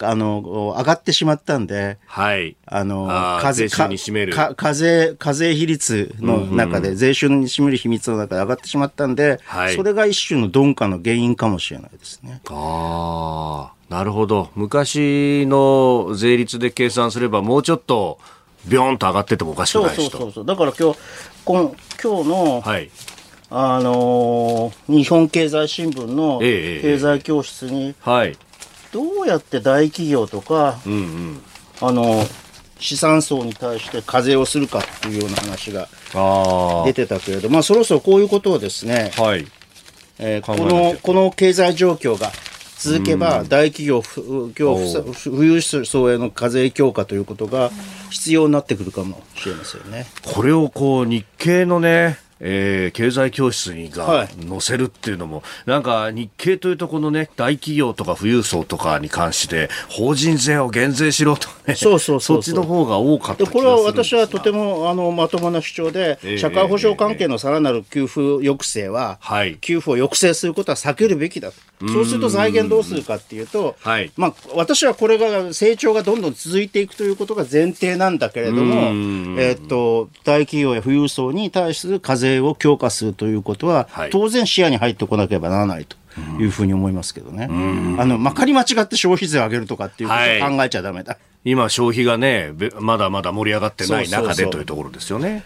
[0.02, 2.56] あの、上がってしまったんで、はい。
[2.66, 3.06] あの、
[3.40, 4.34] 課税に占める。
[4.56, 12.40] 課税、課税比率の中で、税収に占める秘密の中で上がってしまったんで、はい、それが一種の鈍化の原因かもしれないですね。
[12.50, 14.50] ああ、なるほど。
[14.54, 18.18] 昔の税率で計算すれば、もうちょっと、
[18.66, 20.98] ビョンと上がっててもおかしくないしそうそうそうだから今日
[21.44, 22.90] この今日の、はい、
[23.50, 28.36] あのー、日本経済新聞の経済教室に、はい、
[28.92, 31.40] どうやって大企業とか、うんうん、
[31.80, 32.24] あの
[32.78, 35.88] 資産層に対して課税をするかっていうような話が
[36.84, 39.46] 出てたけれどまあそろそろこういうことをですね、はい。
[40.18, 42.30] えー、このこの経済状況が
[42.82, 47.70] 続けば、大企業、富裕層への課税強化ということが
[48.10, 50.06] 必要になってくるかもしれませんね。
[50.34, 71.54] これをこう日経のねえー、経済教室にが載せるっていうのも、はい、なんか日経というとこのね、大企業とか富裕層とかに関して、法人税を減税しろとね、そうそうそっちの方が多かったこれは私はとてもあのまともな主張で、えー、社会保障関係のさらなる給付抑制は、はい、給付を抑制することは避けるべきだと。
[71.88, 78.74] そうすると財源どうするかっていうと、はい、まあ、私はこれが成長がどんどん続いていくということが前提なんだけれども、
[79.40, 85.96] えー、っと、大企業や富裕層に対する課税を強化するということは、はい、当然視野に入ってこなければならないと。
[86.38, 87.46] いうふうに思いますけどね。
[87.98, 91.14] あの、まかり間違って消費税を上げるとかっていうことを考えちゃだめだ。
[91.14, 95.42] はい、今、消費がね、まだまだ盛り上がってない中でというところですよね。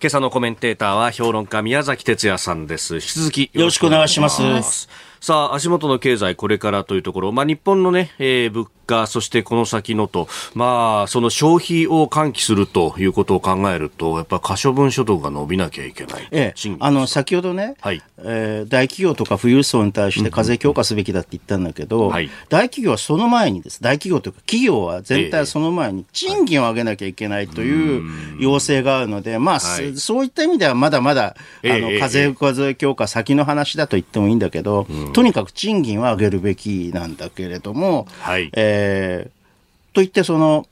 [0.00, 2.94] 今朝のコメンテーターは評論家宮崎哲也さんです。
[2.94, 4.88] 引き続きよろしくお願いします。
[5.20, 16.28] さあ、足元の経済これからというところ、まあ、日本のね、えー、物価、そしてこの先のと、まあ、その消費を喚起するということを考えると、やっぱ可処分所得が伸びなきゃいけない。
[16.30, 22.10] ええ、あの、先ほどね、はい、えー、大企業とか富裕層に対して課税強化すべきだって言ったんだけど、
[22.48, 40.66] 大企業はその前にです、大企業というか企業は全体その前に賃金を上げなきゃいけないという要請があるので、まあ、はい、そういった意味ではまだまだ、あの、課税課税強化先の話だと言ってもいいんだけど、うんとにかく賃金は上げるべきなんだけれども、はい、えー、といってその、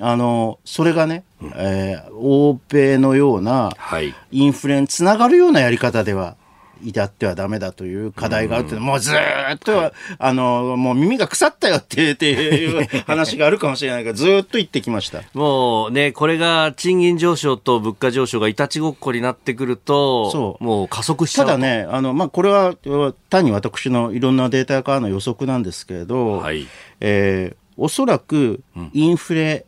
[0.00, 3.70] あの、それがね、うん、えー、欧米のような
[4.30, 6.36] インフレにつながるようなやり方では
[6.84, 15.22] 至ってはダメだという課題があって、もうずっと、あの、もう耳が腐ったよって いう話があるかもしれないけど、ずっと言ってきました。
[15.34, 20.64] もうね、これが賃金上昇と物価上昇がいたちごっこになってくると、そう。
[20.64, 22.74] もう加速しちゃうただね、あの、まあ、これは
[23.30, 26.66] 単に私のいろんなデータからの予測なんですけれど、はい。
[27.00, 29.64] えー、おそらくインフレ、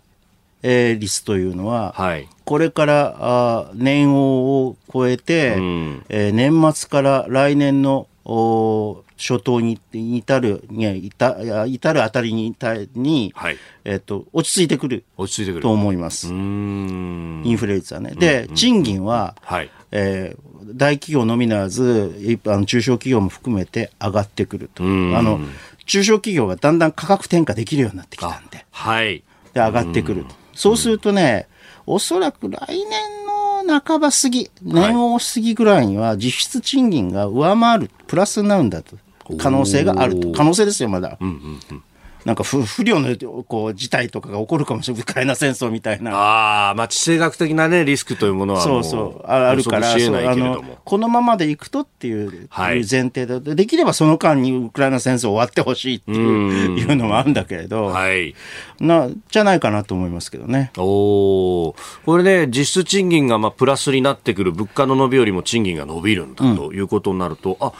[0.62, 12.54] えー、率というのは、はい、これからあ年王を超えて、うん、えー、年末から来年のお初頭に至るに至至るあたりに
[12.94, 16.28] に、はい、えっと、落ち着いてくる落ち着いてくると思います。
[16.28, 18.12] インフレ率はね。
[18.16, 24.82] で、賃金は、はい、えー、大企業のみならずあの中小企業も含めて上がってくると。
[24.82, 25.40] あの
[25.86, 28.64] 中小企業がだんだん価格転嫁できるようになってきたんで。
[28.70, 29.22] はい。
[29.52, 30.34] で、上がってくると。
[30.54, 31.46] そうするとね、
[31.86, 38.96] おそらく来年の半ば過ぎ、年を過ぎぐらいには実質賃金が上回る、プラスになるんだと。
[39.38, 40.32] 可能性があると。
[40.32, 41.16] 可能性ですよ、まだ。
[41.20, 41.82] うんうんうん
[42.24, 46.12] なんか不不良のこう事態とかが起こるかもしれない、ウクライナ戦争みたいな。
[46.12, 58.34] ああ、まあ地政学的なね、リスクというものはそうそう、あるからあの、このままでいくとっていう,、前提で、できればその間にウクライナ戦争終わってほしいっていういうのもあるんだけれど、はい、
[58.80, 60.70] なじゃないかなと思いますけどね。
[60.78, 61.74] お
[62.06, 67.72] これね、実質賃金がまあプラスになってくる、物価の伸びよりも賃金が伸びるんだということになると、うん、あ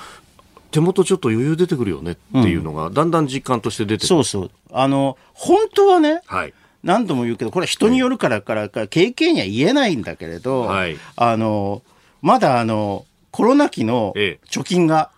[0.75, 4.07] 手元ちょっと余裕出てくるよねっていうのが、だんだん実感として出てくる。
[4.09, 4.51] そうそう。
[4.73, 11.83] あの、本当はね、はい、何度も言うけど、これは人によるからからか、経験には言えないんだけれど、はい、あの、
[12.23, 14.13] まだあの、コロナ期の
[14.51, 15.13] 貯金が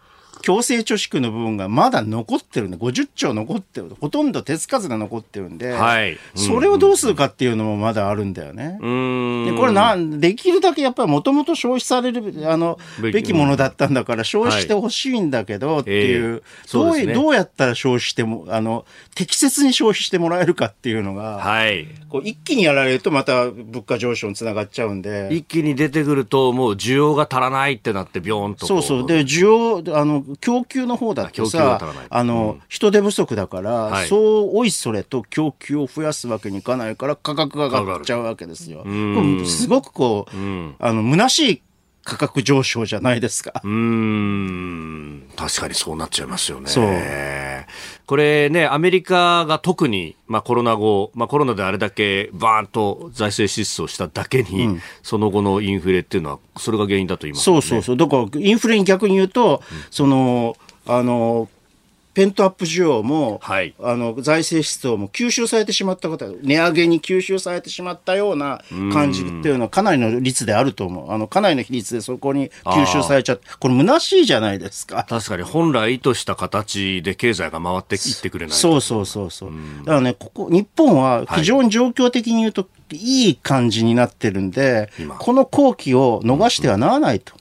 [0.46, 3.96] 強制貯蓄の部分がまだ残ってるんで、50兆残ってる。
[4.00, 8.78] ほとんど手つかずで残ってるんで、はい、それをどうするかっていうのもまだあるんだよね。
[9.50, 25.28] でこれなん、できるだけやっぱりもともと消費される、あの、べきものだったんだから消費してほしいんだけどっていう、はいえー、どう、ね、どうやったら消費しても、あの、適切に消費してもらえるかっていうのが、はい、こう一気にやられるとまた物価上昇につながっちゃうんで。
[25.32, 28.66] 一気に出てくるともう需要が足らないってなってビョーンと。
[28.66, 29.06] そうそう。
[29.06, 38.85] で、需要、あの、供給の方だとさ、あの、うん、人手不足だから、はい、そうおいそれと供給を増やすわけにいかないから価格が上がっちゃうわけですよ。
[39.46, 41.62] すごくこう、うん、あの、虚しい
[42.07, 43.61] 価格上昇じゃないですか。
[43.64, 45.29] うん。
[45.37, 46.68] 確かにそうなっちゃいますよね。
[46.68, 46.85] そう。
[48.06, 57.96] これね、アメリカが特に、まあコロナ後、まあコロナであれだけバーンと財政支出をしただけに、うん、その後のインフレっていうのは、それが原因だと言います、ね、そうそうそう。
[57.96, 61.48] だからインフレに逆に言うと、うん、その、あの、
[62.16, 71.12] ペントアップ需要も、はい、あの財政出動も吸収されてしまったこと値上げに吸収されてしまったような感じっていうのはかなりの率であると思う。
[71.12, 75.05] あのかなりの比率でそこに吸収されちゃって、これ虚しいじゃないですか。
[75.07, 79.50] 確かに本来意図した形で経済が回っていってくれないそうそうそうそう。
[79.81, 87.35] だからね、ここ、日本は非常に状況的に言うと、いい感じになってるんで、はい、この後期を逃してはならないと。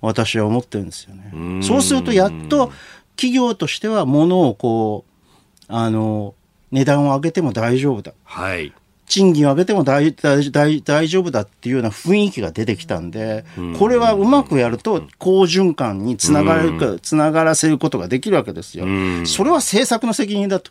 [0.00, 1.62] 私は思ってるんですよね。
[1.62, 2.72] そうするとやっと
[3.18, 6.34] 企業としては物をこう、あの、
[6.70, 8.12] 値段を上げても大丈夫だ。
[8.22, 8.72] はい。
[9.06, 13.44] 賃金を上げても大大大大丈夫だっていうような雰囲気が出てきたんで、
[13.78, 18.84] これはうまくやると好循環につながるか、つながらせることができるわけですよ。
[19.24, 20.70] それは政策の責任だと。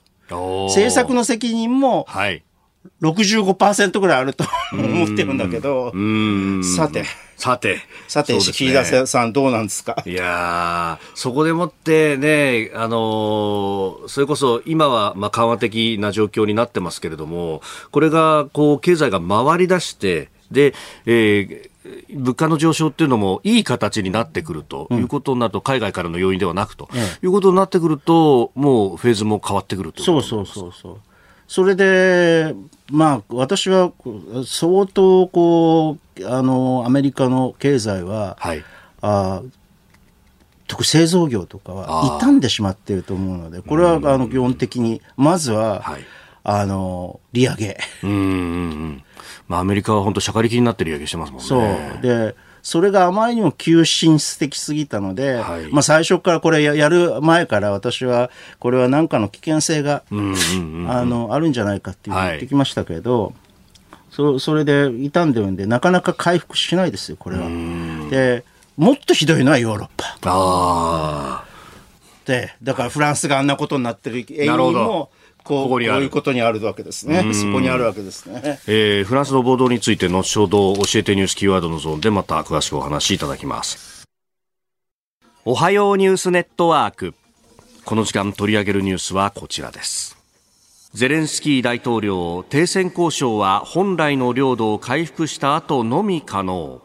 [0.68, 2.44] 政策の責任も、はい。
[3.02, 5.91] 65%ぐらいあると思ってるんだけど、
[6.63, 7.06] さて。
[7.36, 7.80] さて。
[8.08, 10.02] さて、岸田さんどうなんですか？
[10.06, 20.73] いやそこでもってね、あのー、それこそ今はまあ緩和的な状況になってますけれども、これがこう経済が回り出して、で、
[21.06, 26.89] えー、物価の上昇っていうのもいい形になってくるということになると、海外からの要因ではなくと
[27.21, 31.00] いうことになってくると、もうフェーズも変わってくるとそうそうそうそう。
[31.48, 32.54] それで、
[32.92, 33.92] まあ、私は
[34.46, 38.64] 相当こう、あの、アメリカの経済は、はい、
[39.02, 39.42] あ
[40.68, 46.06] 特製造業とかは傷んでしまっていると思うので、これはあの基本的に、まずは、はい、
[46.44, 47.78] あの、利上げ。
[48.04, 48.24] うんうんう
[48.86, 49.04] ん。
[49.48, 51.48] まあ、アメリカは本当、しゃかりきになって利上げしてますもんね。
[51.48, 51.58] そ
[52.00, 52.02] う。
[52.02, 52.36] で、
[52.68, 60.14] それがあまりにも急進的すぎたので、はい、まあ最初からこれやる前から私はこれは何かの危険性が、あ
[61.06, 63.34] のあるんじゃないかって言ってきましたけど、はい、
[64.12, 67.48] そそれで傷んでるんでなかなか回復しないですよこれは。
[68.10, 68.44] で
[68.76, 70.18] もっとひどいのはヨーロッパ。
[70.26, 71.46] あ
[72.26, 75.10] でだからフランスがあんなことになってる原因も
[75.48, 77.34] こうこういうことにあるわけですね。
[77.34, 78.60] そこにあるわけですね。
[78.68, 84.06] えー、フランスの暴動について後ほど教えてニュースキーワードのゾーンでまた詳しくお話しいただきます。
[85.46, 87.14] おはようニュースネットワーク。
[87.86, 90.18] この時間取り上げるニュースはこちらです。
[90.94, 96.82] ゼレンスキー大統領、停戦交渉は本来の領土を回復した後のみ可能。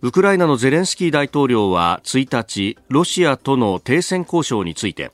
[0.00, 5.10] ウクライナのゼレンスキー大統領は1日、ロシアとの停戦交渉について、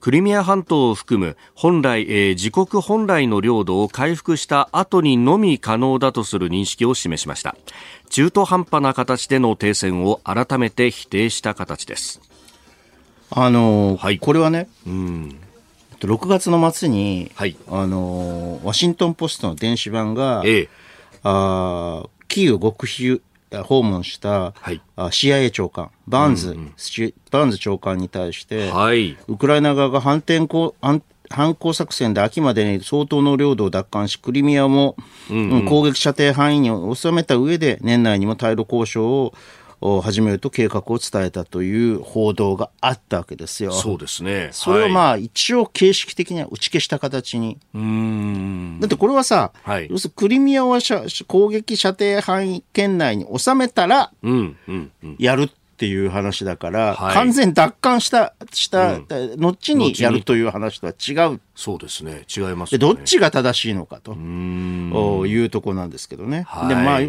[0.00, 7.56] クリミア半島を含む本来、えー、自国本来の領土を回復した後にのみ可能だとする認識を示しました。
[8.10, 12.20] 中途半端な形での停戦を改めて否定した形です。
[13.30, 15.38] あのーはい、これはね、うん、
[16.00, 20.68] 6月の末に、はい、あのー、ワシントン・ポストの電子版が、ええ、
[21.24, 23.20] あキーウ極秘
[23.64, 26.66] 訪問した、はい、CIA 長官、バーンズ、うんうん、
[27.30, 30.74] バーンズ長官に対して、はい、ウクライナ側が反転攻
[31.30, 34.96] 反攻作戦で秋までに相当の領土を奪還し、クリミアも、
[35.30, 39.34] うんうん、攻撃射程範囲に収めた上で、年内にも対ロ交渉を
[39.80, 43.72] 始めると計画を伝えたという報道があったわけですよ。
[43.72, 44.50] そうですね。
[44.52, 47.58] それをまあ、一応形式的には打ち消した形に。
[47.74, 50.78] うんだってこれはさ、はい、要するにクリミアを
[51.26, 54.12] 攻撃射程範囲圏内に収めたら、
[55.18, 59.06] やるっていう話だから、はい、完全奪還した、した、うん、
[59.38, 61.40] 後にやるという話とは違う。
[61.54, 62.24] そうですね。
[62.28, 66.42] 違います、ね、で、どっちが正しいのかというとこなんですけどね。
[66.48, 67.00] はい、で、まあ、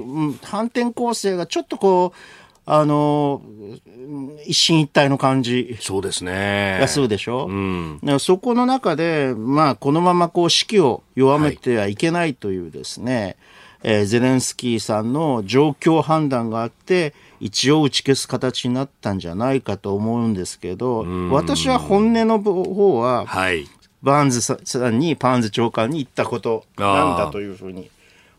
[0.44, 2.18] 反転攻勢がちょっとこう、
[2.72, 3.42] あの、
[4.46, 5.78] 一進一退の感じ。
[5.80, 6.78] そうですね。
[6.80, 7.48] がするでしょ？
[7.48, 13.38] うん、そこの中で、まあ、このままこう、士気を弱めてはいけないというですね、
[13.84, 23.66] はい、えー、ゼレンスキーさんの状況判断があって、一応打ち消す形になったんじゃないかと思うんですけど、私は本音の方は、はい、
[24.04, 24.58] バーンズさ
[24.90, 27.90] んに、パーンズ長官に言ったことなんだというふうに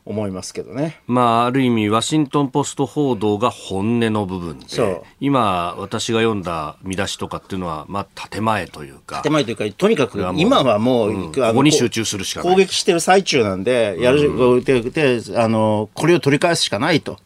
[0.04, 1.00] 思いますけどね。
[1.06, 9.22] まあ、ある意味、ワシントン・ポスト報道が本音の部分で、今、私が読んだ見出しとかっていうのは、まあ、建前というか。
[9.22, 17.18] 建前というか、とにかく、今はもう、うん、ここに集中するしか攻撃してる最中なんで、やる、うん、でであの、これを取り返すしかないと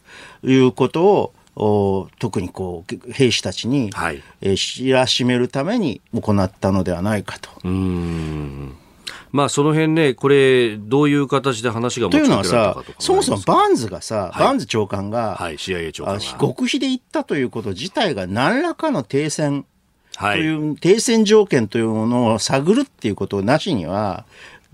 [0.43, 7.49] いうことを、お特にこう兵士たちに、はい、えー、知らしめるために行ったのではないかと。
[7.63, 8.75] うん
[9.35, 16.21] まあ、その辺ね、これ、どういう形で話がというのはさ、そもそもバーンズがさ、はい、バーンズ長官が、はい、CIA 長官が。
[16.39, 19.67] 極秘で言ったということ自体が何らかの停戦
[20.17, 24.25] という、はい、停戦条件というものを探るっていうことなしには、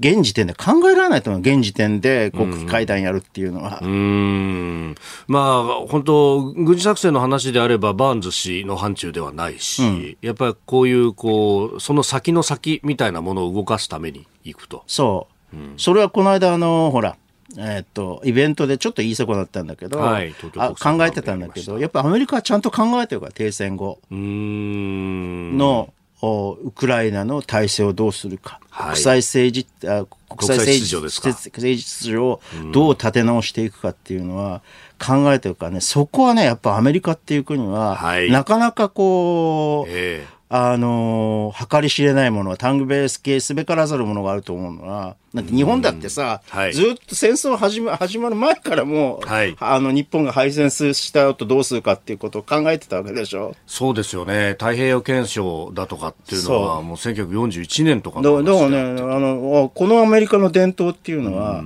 [0.01, 1.42] 現時点で考えられないと思う。
[1.42, 3.78] 現時点で国旗会談やるっていうのは。
[3.82, 4.94] うん。
[5.28, 14.82] まあ、本当軍事作戦の話であれば、バーンズ氏の範疇ではないし、うん、やっぱりこういう、こう、その先の先みたいなものを動かすために行くと。
[14.86, 15.57] そう。
[15.57, 17.16] うん、それはこの間、あの、ほら、
[17.59, 25.92] えー、っと、イベントでちょっと言い損なったんだけど、はい、あ考えてたんだけど、やっぱアメリカはちゃんと考えてるから、停戦後の
[26.23, 32.41] ウクライナの体制をどうするか、はい、国際政治国際政治政治秩序を
[32.73, 34.62] どう立て直していくかっていうのは
[34.99, 53.55] 考えてるからね、そこはね、やっぱアメリカっていう国は、はい、なかなかこう、えーあのー、計り知れないものは、タングベース系すべからざるものがあると思うのは、だって日本だってさ、はい、ずっと戦争始ま始まる前からもう、はい、あの、日本が敗戦した後どうするかっていうことを考えてたわけでしょ？
[53.64, 54.57] そうですよね。
[54.59, 61.62] 太平洋憲章だとかっていうのは、もう1941年とかのだからね、あの、このアメリカの伝統っていうのは、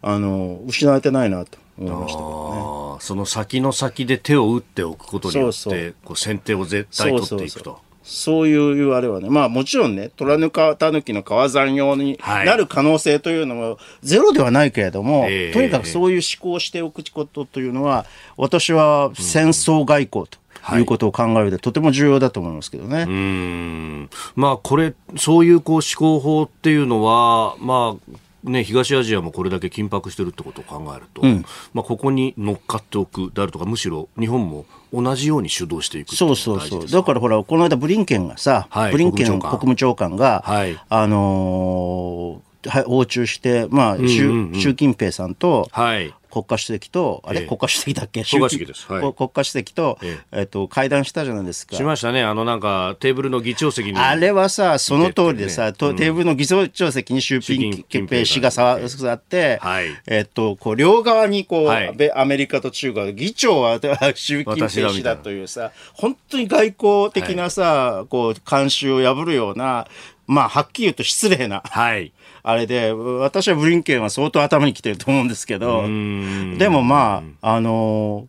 [0.00, 1.58] あの、失われてないなと。
[1.78, 7.38] 思いましたけどね、その先の先で手を打っておくことによって、こう先手を絶対取っていくと。
[7.38, 20.42] そうそうそうそういうあれはね、まあもちろんね、虎ぬかたぬきの川山用になる可能性というのもゼロではないけれども、はい、とにかくそういう思考をしておくことというのは、私は戦争外交と。
[20.76, 23.04] いうことを考えるで、とても重要だと思いますけどね。
[23.08, 36.86] うんまあ、これ、そういうこう思考法っていうのは、まあ、ね、東アジアもこれだけ緊迫してるってことを考えると、うん、まあ、ここに乗っかっておくであるとかむしろ日本も同じように主導していくそうそうそう。
[36.86, 40.12] だからほらこの間ブリンケンがさ、はい、ブリンケン国務長官。
[40.16, 48.24] が、はい、あのー、訪中して、まあ、うんうんうん、習近平さんと、はい、国家主席と、あれ、ええ、国家主席だっけ？
[48.24, 48.90] 国家主席です。
[48.90, 51.76] はい、国家主席と、えええっと、会談したじゃないですか。
[51.76, 52.22] しましたね。
[52.22, 53.98] あの、なんか、テーブルの議長席に。
[53.98, 58.78] あれはさ、その通りでさ、ねうん、テーブルの議長席に習近平氏が座
[59.12, 63.78] って、はい、えっと、こう、両側にこう、はい、アメリカと中国、議長は
[64.16, 69.86] 習近平氏だというさ、本当に外交的なさ、はい、こう、慣習を破るような、
[70.26, 71.62] まあ、はっきり言うと失礼な。
[71.66, 72.12] はい。
[72.44, 78.26] あれで、私はブリンケンは相当頭にきてると思うんですけど、でもまあ、あの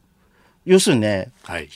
[0.65, 1.69] 要するにね、はい、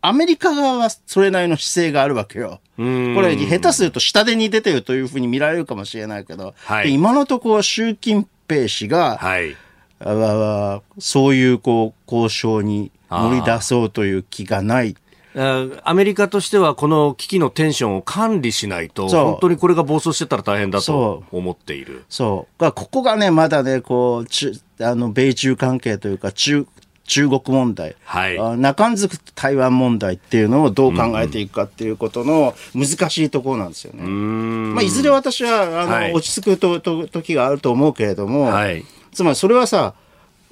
[0.00, 2.60] アメリカ側はそれなりの姿勢があるわけよ。
[2.76, 9.56] これ、下手すると下手に出てるというふうに見られるかもしれないけど、はい、今のところ習近平氏が、はい、
[10.00, 14.96] あそういうこう交渉に乗り出そうという気がない。
[15.34, 22.04] アメリカとしてはこの危機のテンションを管理しないと、本当にこれが暴走してたら大変だと思っている。
[22.08, 22.72] そう。
[22.72, 26.66] ここがね、まだね、こう、あの、米中関係というか、中、
[27.10, 34.04] 中国問題、はい、なかんずく台湾問題っていうのをどう考えていくかっていうことの難しいところなんですよね。
[34.04, 39.94] まあ、いずれ私はあの、はい、落ち着くとと時があると思うけれども、はい、つまりそれはさ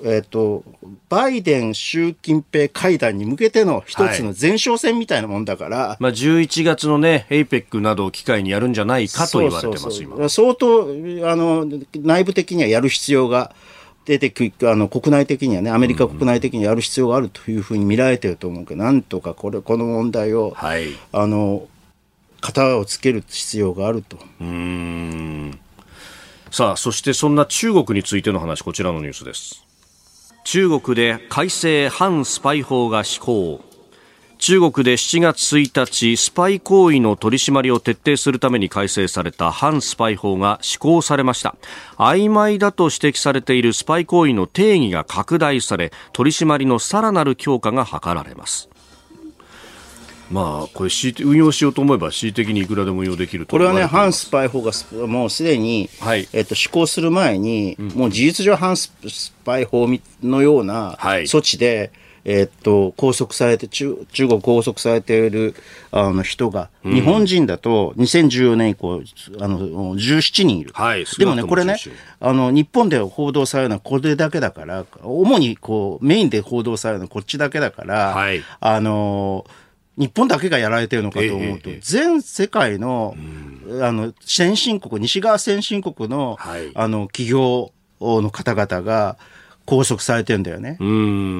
[0.04, 0.64] えっ、ー、と、
[1.08, 5.78] バイデン、習近平会談に向けての一つの前哨戦みたいなもんだから。
[5.78, 10.82] はい、まあ、11月のね、 APEC などを機会にやるんじゃないかと言われてます、そうそうそう相当、
[11.30, 13.54] あの、内部的にはやる必要が
[14.04, 21.66] 出てくあの国内的にはね、アメリカ国内的にやる必要があるというふうに見られてると思うけど、なんとかこれ、この問題を、はい、あの、
[22.40, 24.16] 型をつける必要があると。
[24.40, 25.58] うん
[26.50, 29.67] さあ、そしてそんな中国についての話、こちらのニュースです。
[30.50, 33.60] 中国で改正反スパイ法が施行。
[34.38, 41.54] 中国で7月1日スパイ行為の取り締まりを徹底するために改正された反スパイ法が施行されました
[41.98, 48.70] 曖昧だと指摘されているスパイ行為の定義が拡大され取り締まりのさらなる強化が図られます
[50.30, 54.72] まあ、これ運用しようと思えば恣意的にいくらでも運用できるこれはね、反スパイ法が
[55.06, 58.92] もうすでに、はい、えっと、施行する前に、うん、もう事実上反ス
[59.44, 59.88] パイ法
[60.22, 61.90] のような措置で、はい
[62.30, 65.54] えー、っと、拘束されて、中中国拘束されている
[65.90, 69.02] あの人が、うん、日本人だと2014年以降、
[69.40, 69.58] あの、
[69.96, 70.72] 17人いる。
[70.74, 71.76] はい、でもね、これね、
[72.20, 79.46] あの、日本で報道されるのはこれだけだから、主にこう、メインで報道されるのはこっちだけだから、はい、あの、
[79.98, 83.16] 日本だけがやられてるのかと思うと、全世界の、
[83.82, 89.18] あの、先進国、西側先進国の、はい、あの、企業の方々が、
[89.68, 90.78] 拘束されてんだよね。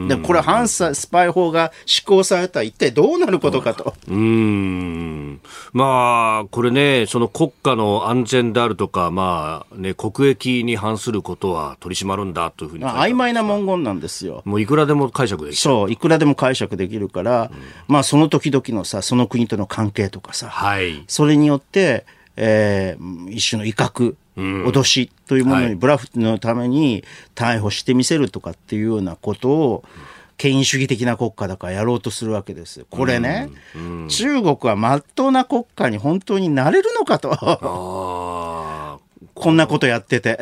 [0.08, 3.94] で、これ反スパイ法が施行されたら一体どうなることかと。
[4.06, 5.40] うん。
[5.72, 14.42] まあ、これね、その国家の安全であるとか、まあね、国益に反することは取り締まるんだというふうに曖昧な文言なんですよ。
[14.44, 15.58] もういくらでも解釈できる。
[15.58, 22.04] そう、いくらでも解釈できるから、うん、まあその時々のさ、その国との関係とかさ、はい、それによって、
[22.36, 29.84] えー、一種の威嚇、脅しというものに、ブラフのために逮捕してみせるとかっていうようなことを、
[30.36, 32.86] 権威主義的な国家だからやろうとするわけです。
[32.88, 34.02] これね、うん。
[34.02, 39.00] うん、中国はまっとうな国家に本当になれるのかと。
[39.34, 40.38] こんなことやってて。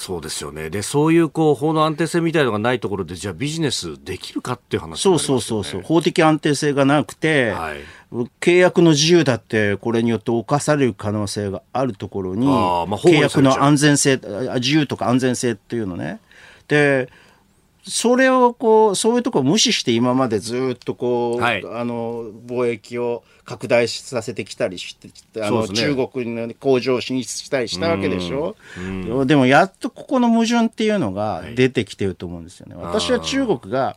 [0.00, 0.70] そうですよね。
[0.70, 5.82] で、そういうこう法の安定性みたいなのがないところで、じゃあビジネスできるかっていう話、ね、そうそうそうそう。
[5.82, 7.80] 法的安定性がなくて、はい、
[8.40, 14.18] 契約の自由だってこれによって侵される可能性があるところに、まあ、契約の安全性、
[14.54, 16.18] 自由とか安全性っていうのね。
[16.66, 17.10] で、
[17.82, 25.08] それをこう、そういうところを無視して今までずっとこう、はい、あの、貿易を拡大させてきたりして、
[25.42, 28.56] あの、ね、中国の工場を進出したりしたわけでしょ？
[29.22, 32.74] うでもやっとここの矛盾っていうのが出てきてると思うんですよね。
[32.74, 33.96] はい、私は中国が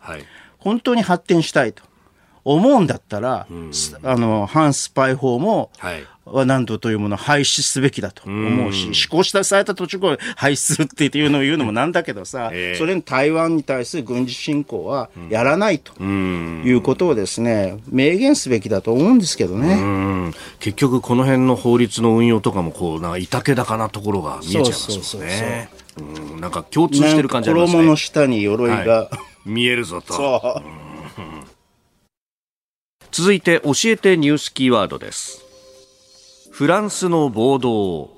[0.58, 1.84] 本当に発展したいと。
[2.46, 3.72] 思うんだったら、うん、
[4.04, 20.32] あの、反スパイ法も、はい、は何度というものを廃止すべきだと思うし、うん、施行したされた途中から廃止するっていうのを言うのもなんだけどさ、 えー、それに台湾に対する軍事侵攻はやらないということをですね、明言すべきだと思うんですけどね。
[20.60, 25.70] 結局この辺の法律の運用とかもこう、なんかいたけだかなところが見えちゃいますよね。
[25.98, 27.74] うん、なんか共通してる感じありますね。
[27.74, 29.10] 衣の下に鎧が、は
[29.46, 30.62] い、見えるぞと。
[33.14, 35.46] 続いて教えてニュースキーワードです。
[36.50, 38.10] フランスの暴動。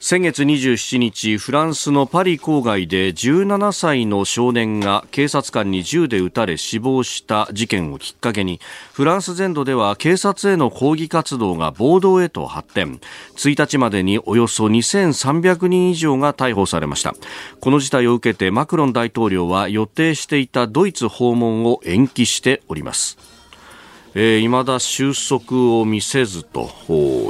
[0.00, 8.58] 先月27日フランスのパリ郊外で17歳の少年が警察官に銃で撃たれ死亡した事件をきっかけに
[8.94, 12.98] フランス全土では警察への抗議活動が暴動へと発展。
[13.36, 17.14] 1日までにおよそ2300人以上が逮捕されました。
[17.60, 23.35] この事態を受けてマクロン大統領は予定していたドイツ訪問を延期しております。
[24.18, 26.70] えー、未だ収束を見せずと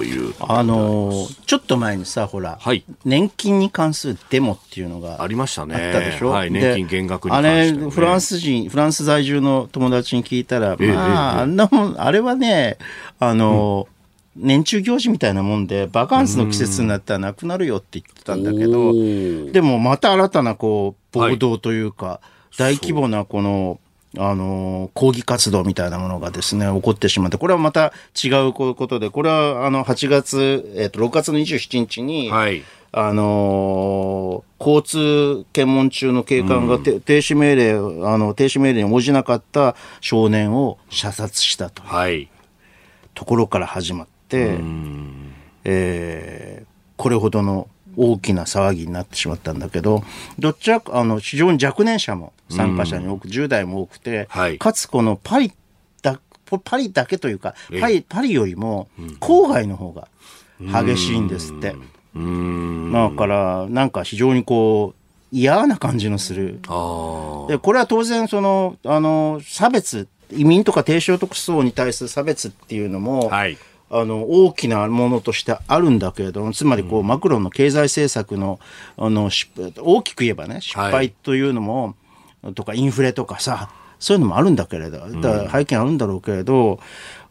[0.05, 0.35] いう。
[0.39, 5.75] あのー、ちょっと前にさほら、はい、年金に関するデモっていうのがありましたね。
[5.75, 12.79] あったでしょ、はい、年金減額に関して、ね、あれフランス人フランス在住の友達に聞いたら、まあ、えー、あんなもんあれはね
[13.19, 13.97] あのー、うん
[14.39, 18.93] 年中行事みたいなもんでバカンスの季節になったらなくなるよって言ってたんだけど
[19.51, 22.21] でもまた新たなこう暴動というか、は
[22.53, 23.81] い、大規模なこの
[24.19, 27.93] あの、抗議活動みたいなものがですね、起こってしまって、これはまた
[28.23, 41.83] 違うことで、これはあの、8月、えっ、ー、と、6月の27日に、はい、あの交通検問中の警官が、うん、停止命令、あの、停止命令に応じなかった少年を射殺したと。
[41.83, 42.29] はい。
[43.15, 45.33] ところから始まって、うん、
[45.65, 50.03] えー、これほどの大きな騒ぎになってしまったんだけど、
[50.39, 55.53] どっちは、あの、非常に若年者も参加者に多く、10代も多くて、はい、かつこのパリ
[56.03, 56.21] だ、
[56.65, 58.89] パリだけというか、パリ、パリよりも
[59.21, 60.09] 郊外の方が
[60.61, 61.75] 激しいんですって。
[62.15, 66.61] だから、なんか非常にこう、嫌な感じのする。
[67.49, 78.59] で、これは当然、その、あの、差別、移民とか低所得層に対する差別っていうのも、はい、あの大きなものとしてあるんだけれどもつまりこう、うん、マクロンの経済政策の
[78.97, 79.31] あの
[79.79, 81.95] 大きく言えばね失敗というのも、
[82.43, 86.81] はい、とかインフレとかさそういうのもあるんだけれどだ背景あるんだろうけれど、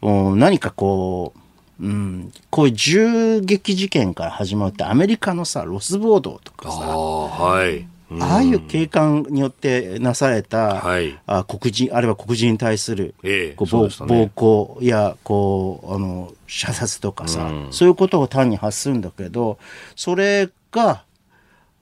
[0.01, 1.33] うん、何かこ
[1.79, 19.57] う、うん、こういう銃撃事件から始まってアメリカのさロス暴動とかさ、はいああいう警官によってなされた、はい、あ黒人、あるいは黒人に対する、えこう暴暴行や、こう、あの、射殺とかさ、うん、そういうことを単に発するんだけど、
[19.95, 21.03] それが、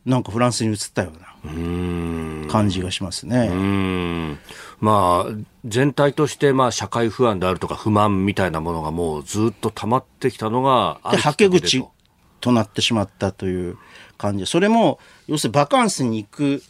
[0.06, 3.50] なんかフランスに移ったような感じがしますね。
[4.80, 5.34] まあ、
[5.66, 11.86] 全体としてまあ社会不安であるとか不満みたいなものがもうずっと溜まってきたのがはけ口
[12.42, 13.78] となってしまったという
[14.18, 14.46] 感じ。
[14.46, 16.62] それも、要するにバカンスに行く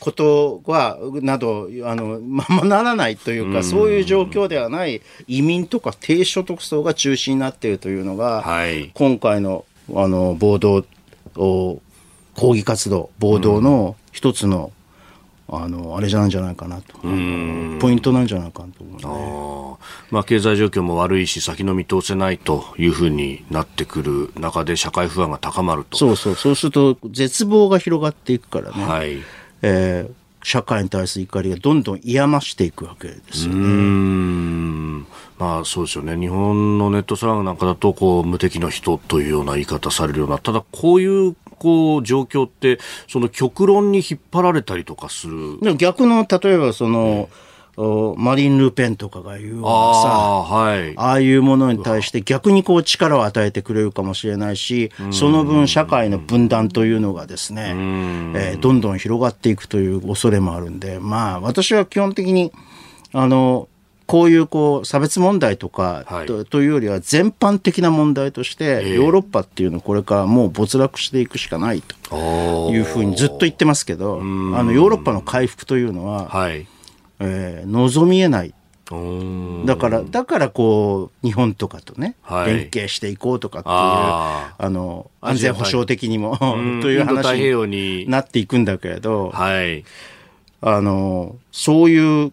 [0.00, 10.84] ことは、はい、など、あの、ままならないというか、うそういう状況ではない移民とか低所得層が中心になっているというのが、はい、今回の、あの、暴動
[11.36, 11.80] を、
[12.34, 14.72] 抗議活動、暴動の一つの、
[15.54, 16.98] あの、あれじゃないんじゃないかなと。
[16.98, 19.78] ポイントなんじゃないかなと思う、ね、
[20.10, 25.98] まあ、経済状況も悪いし、先の見通せないというふうになってくる中で、社会不安が高まると。
[25.98, 28.84] そうそう、そうすると、絶望が広がっていくからね。
[28.84, 29.18] はい。
[29.60, 35.06] えー社会に対する怒りがどんどん嫌ましていくわけですよね。
[35.38, 36.16] まあそうですよね。
[36.16, 45.60] 日本のネットスラングなんかだと、こう、無敵の人というような言い方されるような、ただこういうこう状況って、その極論に引っ張られたりとかする。
[45.60, 47.28] でも逆の、例えばその、
[48.18, 62.52] マリン・ルペンとかが言うようなさあ,、はい、ああいうものに対して逆にこう力を与えてくれるかもしれないし、その分社会の分断というのがですね、えー、どんどん広がっていくという恐れもあるんで、まあ私は基本的に、
[63.12, 63.68] あの、
[64.06, 76.66] こういうこう差別問題とかと,、というよりは全般的な問題としてヨーロッパっていうのはこれからもう没落していくしかないというふうにずっと言ってますけどあのヨーロッパの回復というのは、はい。
[77.22, 78.54] えー、望みえない。
[79.64, 86.36] だから、だからこう、日本とかとね、はい、連携していこうとかっていう、あの、安全保障的にも
[86.82, 89.84] という話になっていくんだけれど、はい、
[90.60, 92.32] あの、そういう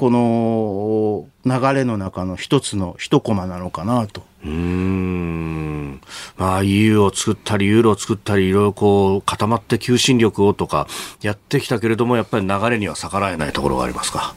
[0.00, 4.22] この流れの中の一つの一コマなのかなと。
[4.42, 6.00] うん。
[6.38, 10.86] まあ EU を作ったり、ユーロを作ったり、いろいろこう固まって求心力をとか
[11.20, 14.34] やってきたけれども、やっぱり流れには逆らえないところがありますか？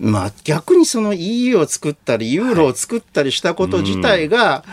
[0.00, 4.64] まあ逆にその EU を作ったり、ユーロを作ったりしたこと自体が、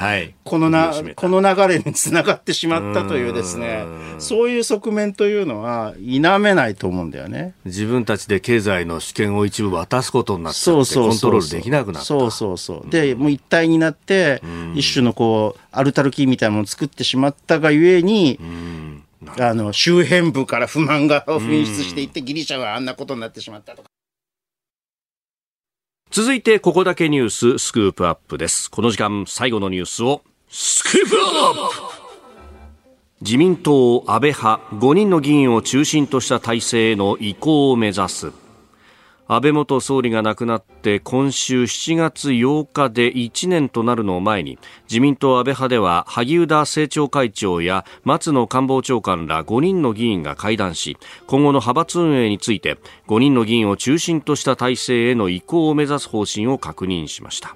[0.46, 3.86] このな、この流れにつながってしまったというですね、
[4.20, 7.54] そういう側面というのは否めないと思うんだよね。
[7.66, 12.06] 自分たちで経済の主権を一部渡すことになって、コントロールできなくなった。
[12.06, 12.90] そうそうそう。
[12.90, 14.42] で、もう一体になって、
[14.76, 18.40] 一種のこう、アルタルキーみたいなものを作ってしまったがゆえに、
[19.38, 23.90] あの、周辺部から不満が噴出していって、ギリシャはあんなことになってしまったとか。
[26.10, 28.72] 続いてここだけニューススクープアップです。
[28.72, 32.08] この時間最後のニュースをスクープアップ。
[33.22, 38.32] 自民党安倍派5人の議員を中心とした体制への移行を目指す。
[39.30, 44.58] 安倍元総理が亡くなって今週7月8日で1年となるのを前に
[44.90, 50.98] 自民党安倍派では萩生田政調会長や松野官房長官ら5人の議員が会談し
[51.28, 57.56] 今後の派閥運営について5人の議員を中心とした体制への移行を目指す方針を確認しました。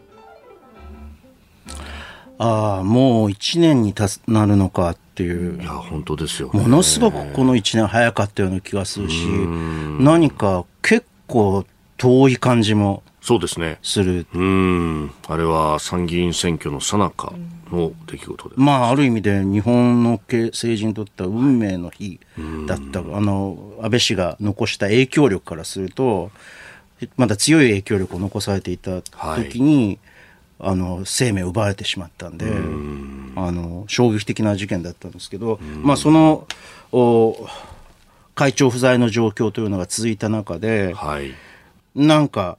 [2.37, 3.93] ああもう1年に
[4.27, 5.61] なるのかっていう。
[5.61, 9.27] いや本当ですよ、ものすごくこの1年早かったような気がするし
[9.99, 11.65] 何か結構
[11.97, 13.77] 遠い感じもそうですね。
[13.83, 14.25] する。
[14.33, 15.11] うん。
[15.27, 17.33] あれは参議院選挙の最中
[17.71, 18.55] の出来事で。
[18.57, 22.19] まあ、ある意味で日本の政治にとっては運命の日
[22.67, 22.99] だった。
[22.99, 26.31] あの、安倍氏が残した影響力からすると、
[27.15, 29.99] まだ強い影響力を残されていた時に、
[30.57, 36.47] はい、あの、生命を奪われてしまったんで、んあの、衝撃的な事件だったんですけど、まあ、その、
[36.91, 37.47] お
[38.35, 41.33] 会長不在の状況というのが続いた中で、はい、
[41.95, 42.57] なんか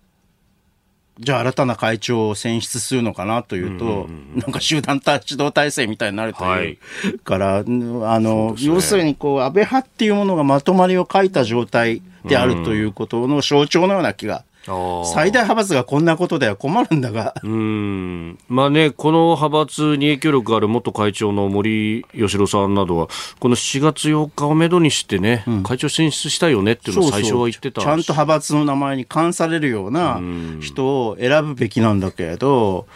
[1.18, 4.00] じゃあ新たな会長を選出するのかなというと、うんうん
[4.34, 6.78] うん、なんか集団指導体制みたいになるという、はい、
[7.22, 17.34] から、あの、ね、要するにこう、安倍派っていうものがまとまりを書いた状態であるということの象徴のような気が最大派閥がこんなことでは困るんだが。
[17.42, 18.38] うん。
[18.48, 23.08] まあね、この派閥に影響力ある元会長の森喜朗さんなどは、
[23.40, 30.20] この7月8日をめどにしてね、うん、会長選出したいよねっていうのを最初は言ってたちゃんと派閥の名前に冠されるような
[30.60, 32.86] 人を選ぶべきなんだけれど、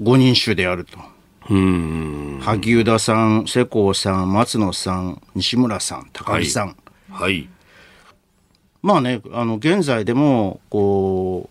[0.00, 0.98] 5人衆であると。
[1.50, 6.76] うん萩生田さん、世耕さん、松野さん、西村さん、高木さん。
[7.10, 7.48] はい、はい
[8.82, 11.48] まあね、あの、現在でも、こ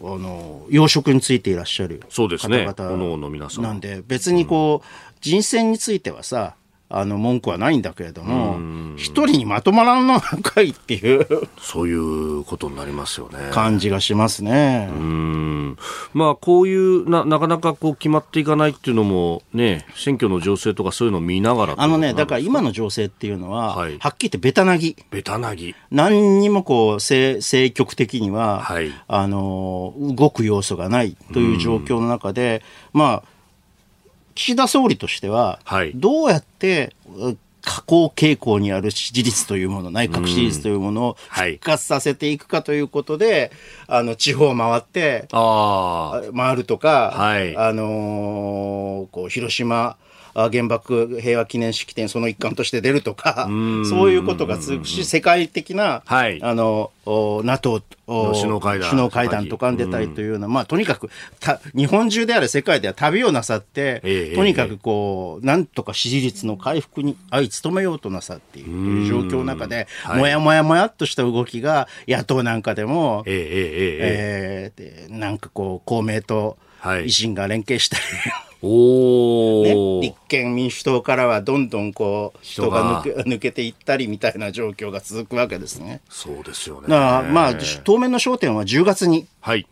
[0.00, 2.64] う、あの、養殖についていらっしゃるそうですね。
[2.64, 3.64] 方々の皆さん。
[3.64, 4.88] なんで、別にこう、
[5.20, 6.54] 人選についてはさ、
[6.94, 8.58] あの文句はないんだけれども、
[8.96, 11.26] 一人にまとまらんのかいっていう
[11.58, 13.38] そういうことになりますよね。
[13.50, 14.90] 感じがしますね。
[14.92, 15.76] うん
[16.12, 24.96] まあ、こういうな、なかなかこう決まっていかないっていうのも、ね、選挙の情勢とかそういうのを見ながらあのね、だから今の情勢っていうのは、はい、はっきり言ってベタなぎ。
[25.10, 25.74] ベタなぎ。
[25.90, 27.40] 何にもこう、政
[27.70, 32.62] 局的には、はい、あの、動く要素がないという状況の中で、
[32.92, 33.31] まあ、
[34.34, 35.60] 岸田総理としては、
[35.94, 36.94] どうやって
[37.62, 43.52] 下降傾向にある支持率というもの、内閣支持率というものを復活させていくかということで、
[43.86, 45.28] はい、あの、地方を回って、
[46.36, 49.96] 回るとか、はい、あのー、こう、広島、
[50.34, 53.48] 原爆平和記念式典その一環として出るとか、
[53.88, 61.10] そういうことが続くし、世界的な、はい、あの、NATO 首脳会談首脳会談とかに出たりというような、まあ、とにかく
[61.40, 78.02] た、日本中である世界では旅をなさって、えー、とにかくこう、なんとか支持率の回復に相努めようとなさっているという状況の中で、はい、もやもやもやっとした動きが野党なんかでも、えー、えー、えー、なんかこう、公明と維新が連携したり、
[78.62, 86.00] おね、立憲民主党からはどんどんこう人が抜け抜けていったりみたいな状況が続くわけですね。
[86.08, 86.86] そうですよね。
[86.88, 89.26] まあ、当面の焦点は10月に。
[89.40, 89.66] はい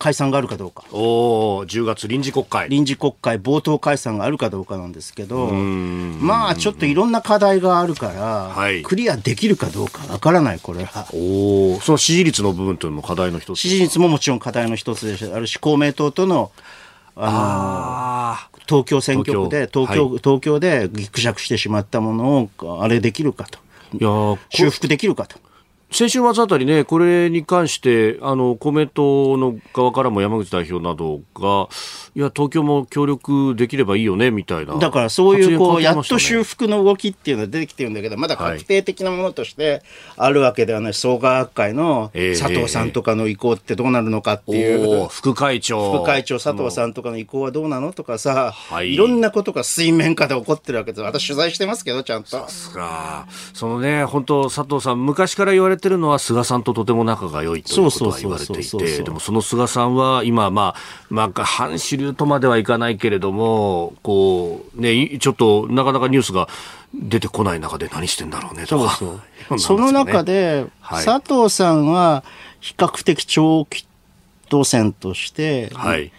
[0.00, 0.84] 解散があるかどうか。
[0.92, 2.70] おお、10月臨時国会。
[2.70, 11.06] 臨時国会冒頭解散があるかどうかなんですけど、まあちょっといろんな課題があるから、はい、クリアできるかどうかわからない、これは。
[11.12, 16.50] おお、その支持率の部分というのも課題の一つ支持率ももちろん課題の一つでしあるし、公明党との
[17.16, 23.58] あの東京選挙区で東京、はい、東京でぎくしゃくしてしまったものをあれできるかと。
[23.92, 25.36] いや修復できるかと。
[25.92, 31.68] 先週末あたりね、これに関して、あの、公明党の側からも山口代表などが、
[32.14, 34.76] いや、東京も協力できればいいよね、みたいな。
[34.76, 39.82] だからそういう、こう、ね、やっと修復の動きっていうのが出てきてるんだけど、まだ確定的なものとして
[40.16, 44.80] あるわけではない、創価学会の佐藤さんとかの意向ってどうなるのかっていう。
[44.80, 45.92] えー、副会長。
[45.92, 51.02] 副会長佐藤さんとかの意向はどうなのとかさ、はい、いろんなことが水面下で起こってるわけです。
[51.02, 52.46] 私取材してますけど、ちゃんと。
[53.54, 66.48] そのね、本当佐藤さん、昔から言われてるのは菅さんととても仲が良いということは言われていて、でもその菅さんは今、まあ、まあ、反主流とまではいかないけれども、こう、ね、ちょっとなかなかニュースが
[66.94, 68.90] 出てこない中で何してんだろうねとか。
[68.92, 69.58] そうそう。
[69.60, 72.22] その中で、はい、佐藤さんは
[72.60, 73.86] 比較的長期
[74.48, 76.12] 当選として、はい、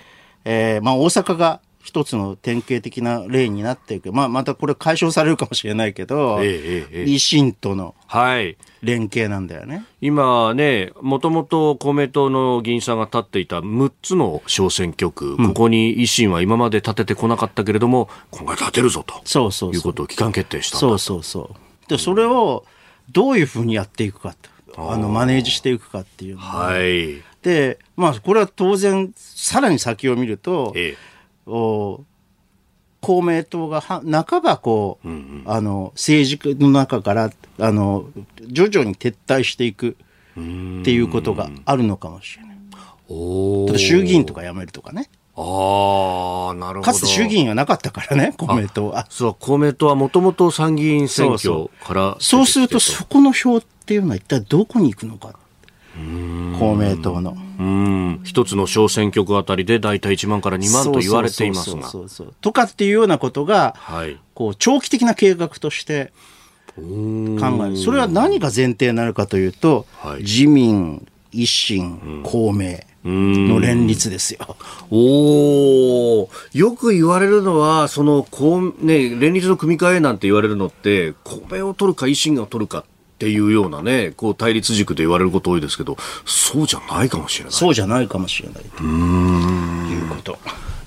[0.46, 4.12] えー、まあ大阪が一つの典型的な例になっていく。
[4.14, 7.96] まあ、またこれ解消されるかもしれないけど、えええ、維新との
[8.82, 9.76] 連携なんだよね。
[9.76, 19.22] はい、今ね、もともと公明党の議員さんが立っていた6つの小選挙区、ここに維新は今まで立ててこなかったけれども、今回立てるぞと。
[19.26, 21.90] そうそういうことを機関決定したそうそうそう。
[21.90, 22.66] で、それを
[23.12, 24.92] どういうふうにやっていくかと。
[24.92, 27.22] あの、マネージしていくかっていうはい。
[27.42, 31.11] で、まあ、これは当然、さらに先を見ると、ええ
[31.46, 32.06] 公
[33.24, 38.06] 明党がは半ばこう、うんうん、あの政治の中からあの
[38.48, 39.98] 徐々に撤退していく
[40.34, 42.58] っていうことがあるのかもしれない。
[43.14, 45.10] お衆議院とか辞めるとかね。
[45.36, 46.82] ああ、なるほど。
[46.82, 49.06] かつて衆議院はなかったからね、公明党は。
[49.10, 55.38] そう、公明党はもともと参議院選挙からそうすると、そこの票っていうのは一体どこに行くのか。
[56.60, 57.38] 公明党の。
[58.24, 61.92] 一つの小選挙区あたりで大体1万から2万と言われていますが。
[62.42, 66.12] とかっていうようなことが、はい、こう長期的な計画として
[66.76, 66.82] 考
[67.66, 67.78] える。
[67.78, 72.80] それは何が前提になるかというと、はい、自民、維新、公明。
[73.04, 74.56] の連立ですよ。
[74.92, 82.84] およく言われるのは、その、こう、ね、連立の組み替えなんて言われるのって、公明を取るか維新を取るかっ
[83.22, 85.96] っていうようなね、こう対立軸で言われること多いですけど、
[86.26, 87.54] そうじゃないかもしれない。
[87.54, 88.64] そうじゃないかもしれない。
[88.80, 89.90] うん。
[89.92, 90.40] いうこと。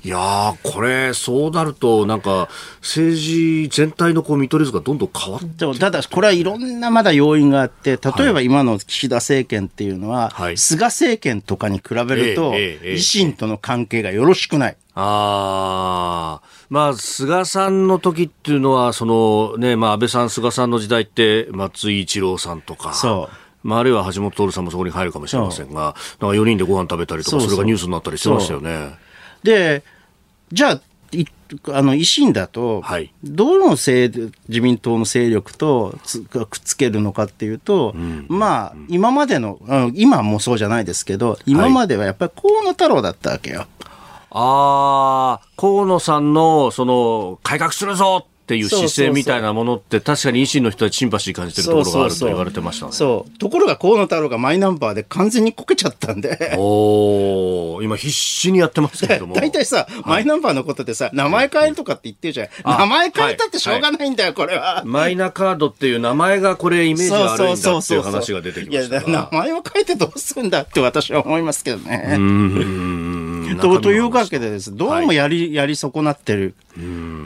[0.03, 2.49] いやこれ、そうなると、なんか、
[2.81, 14.77] 政治全体のこう見取り図がどんどん変わってただ、これはいろんなまだ要因があって、例えば今の岸田政権っていうのは、はい、菅政権とかに比べると、維新との関係がよろしくない。
[14.95, 22.93] ああ、まあ、菅さんの時っていうのは、そのね、まあ、安倍さん、菅さんの時代って、松井一郎さんとか。
[22.93, 23.67] そう。
[23.67, 28.95] まあ、あるいは橋本徹さんもそこに入るかもしれませんが、なんか4人でご飯食べたりとか、それがニュースになったりしてましたよね。
[29.43, 29.83] で、
[30.51, 30.81] じゃあ、
[31.71, 35.95] あの維新だと、はい、どの自民党の勢力と
[36.31, 39.59] くっつけるのかっていうと、うん、まあ、今までの、
[39.93, 43.59] 今もそうじゃないですけど、今まではやっぱり河野太郎だったわけよ。
[43.59, 43.67] はい、
[44.37, 52.91] ああ、河野さんの、その、改革するぞっていう姿勢みたいなものって確かに維新の人はシンパシー感じてるところがあると言われてましたね。
[52.91, 56.53] そうところが河野太郎がマイナンバーで完全にこけちゃったんで。
[56.59, 59.33] お今必死にやってますけれども。
[59.39, 62.49] 大体さ、マイナンバーのことでさ、名前変えるとかって言ってるじゃん。
[62.63, 64.83] 名前変えたってしょうがないんだよ、これは。
[64.85, 72.13] マイナカードっていう名前がこれイメージ悪いんだっていう話が出てきましたいや、名前を変えてどうするんだって私は思いますけどね。
[72.15, 76.55] うんとというわけでです、どうもやり、はい、やり損なってる、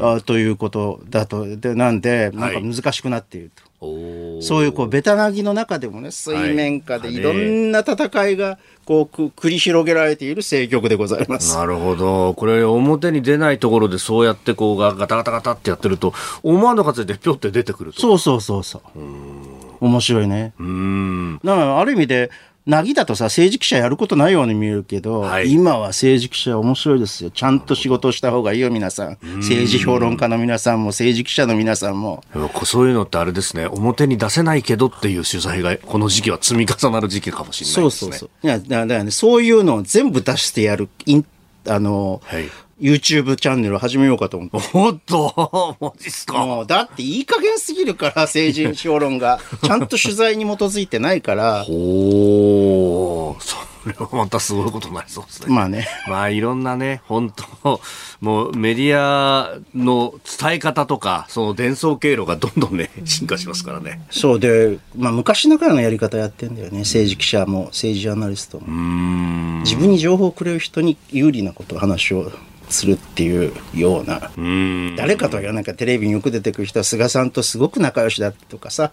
[0.02, 3.64] あということだと、でなんで、なんか難しくなっていると。
[3.64, 11.56] はい、そういうこうベタなぎの中でもね水面下でいろんな戦いがこう繰り広げられている政局でございます。
[11.56, 12.34] なるほど。
[12.34, 16.14] これ表に出ないところでそうやってこうガタガタガタってやってると
[16.44, 18.02] 思わぬ形でぴょって出てくると。
[18.02, 18.82] そうそうそうそう。
[19.80, 20.52] 面白いね。
[20.60, 21.40] うん。
[21.42, 22.32] だからある意味で
[22.70, 27.32] なぎだとさ、政治記者やることないように見えるけど、はい、今は政治記者面白いですよ。
[27.32, 29.18] ちゃんと仕事をした方がいいよ、皆さん。
[29.38, 32.24] 政治評論家の皆さんも、政治記者の皆さんも。
[32.66, 38.08] そういうのってあれですね、表に出せないけどっていう取材が、この時期は積み重なる時期かもしれないですね。
[38.08, 38.30] そうそうそう。
[38.44, 40.90] いや、だからね、そういうのを全部出してやる、
[41.68, 42.50] あの、はい
[42.80, 44.58] YouTube チャンネル始めようかと思って。
[44.74, 46.46] おっと、マジっすか。
[46.46, 49.40] もう、だっていい加減すぎるから、政治評論が。
[49.64, 51.64] ちゃんと取材に基づいてないから。
[51.64, 55.54] ほー、それはまたすごいことになりそうですね。
[55.54, 55.88] まあね。
[56.08, 57.82] まあいろんなね、本当
[58.22, 64.02] もうメディアの伝え方とか、その伝送経路がどんどんね、進化しますからね。
[64.10, 66.80] そうで、まあ昔ながらのやり方やってんだよね。
[66.80, 68.68] 政治記者も、政治ジャーナリストも。
[69.62, 72.32] 自分に情報をくれる人に有利なこと、話を
[72.70, 74.32] するっていうような
[74.96, 78.92] 誰かとは言わないかテレビによく出てくる人は菅さんとすごく仲良しだとかさ。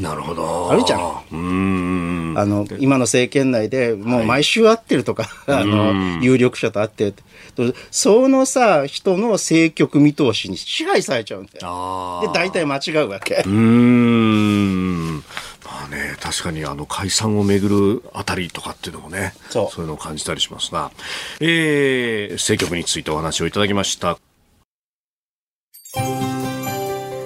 [0.00, 0.70] なるほど。
[0.72, 2.34] あるじゃん。
[2.38, 7.12] あの今の政権内でもう毎週会ってるとか、はい、あの有力者と会って
[7.90, 12.20] そのさ人の政局見通しに支配されちゃうんだよ。
[12.22, 13.42] で大体間違うわけ。
[13.46, 15.22] うん
[15.72, 20.90] まあね、確かにあの解散をめぐるあたりとかっていうのもね、そうそういうのを感じたりしますが、
[21.40, 24.18] えー、政局についてお話をいただきました。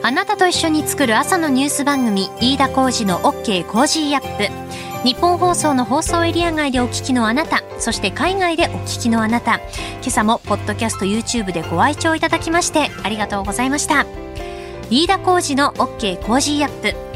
[0.05, 3.67] あなたと一緒に作る朝のニュース番組、飯田浩司の OK!
[3.67, 4.49] Cozy up!。
[5.03, 14.07] ニッポン放送の放送エリア外でお聞きのあなた、そして海外でお聞きのあなた、今朝もポッドキャスト YouTube でご愛聴いただきましてありがとうございました。
[14.89, 16.25] 飯田浩司の OK!
[16.25, 17.16] Cozy up!。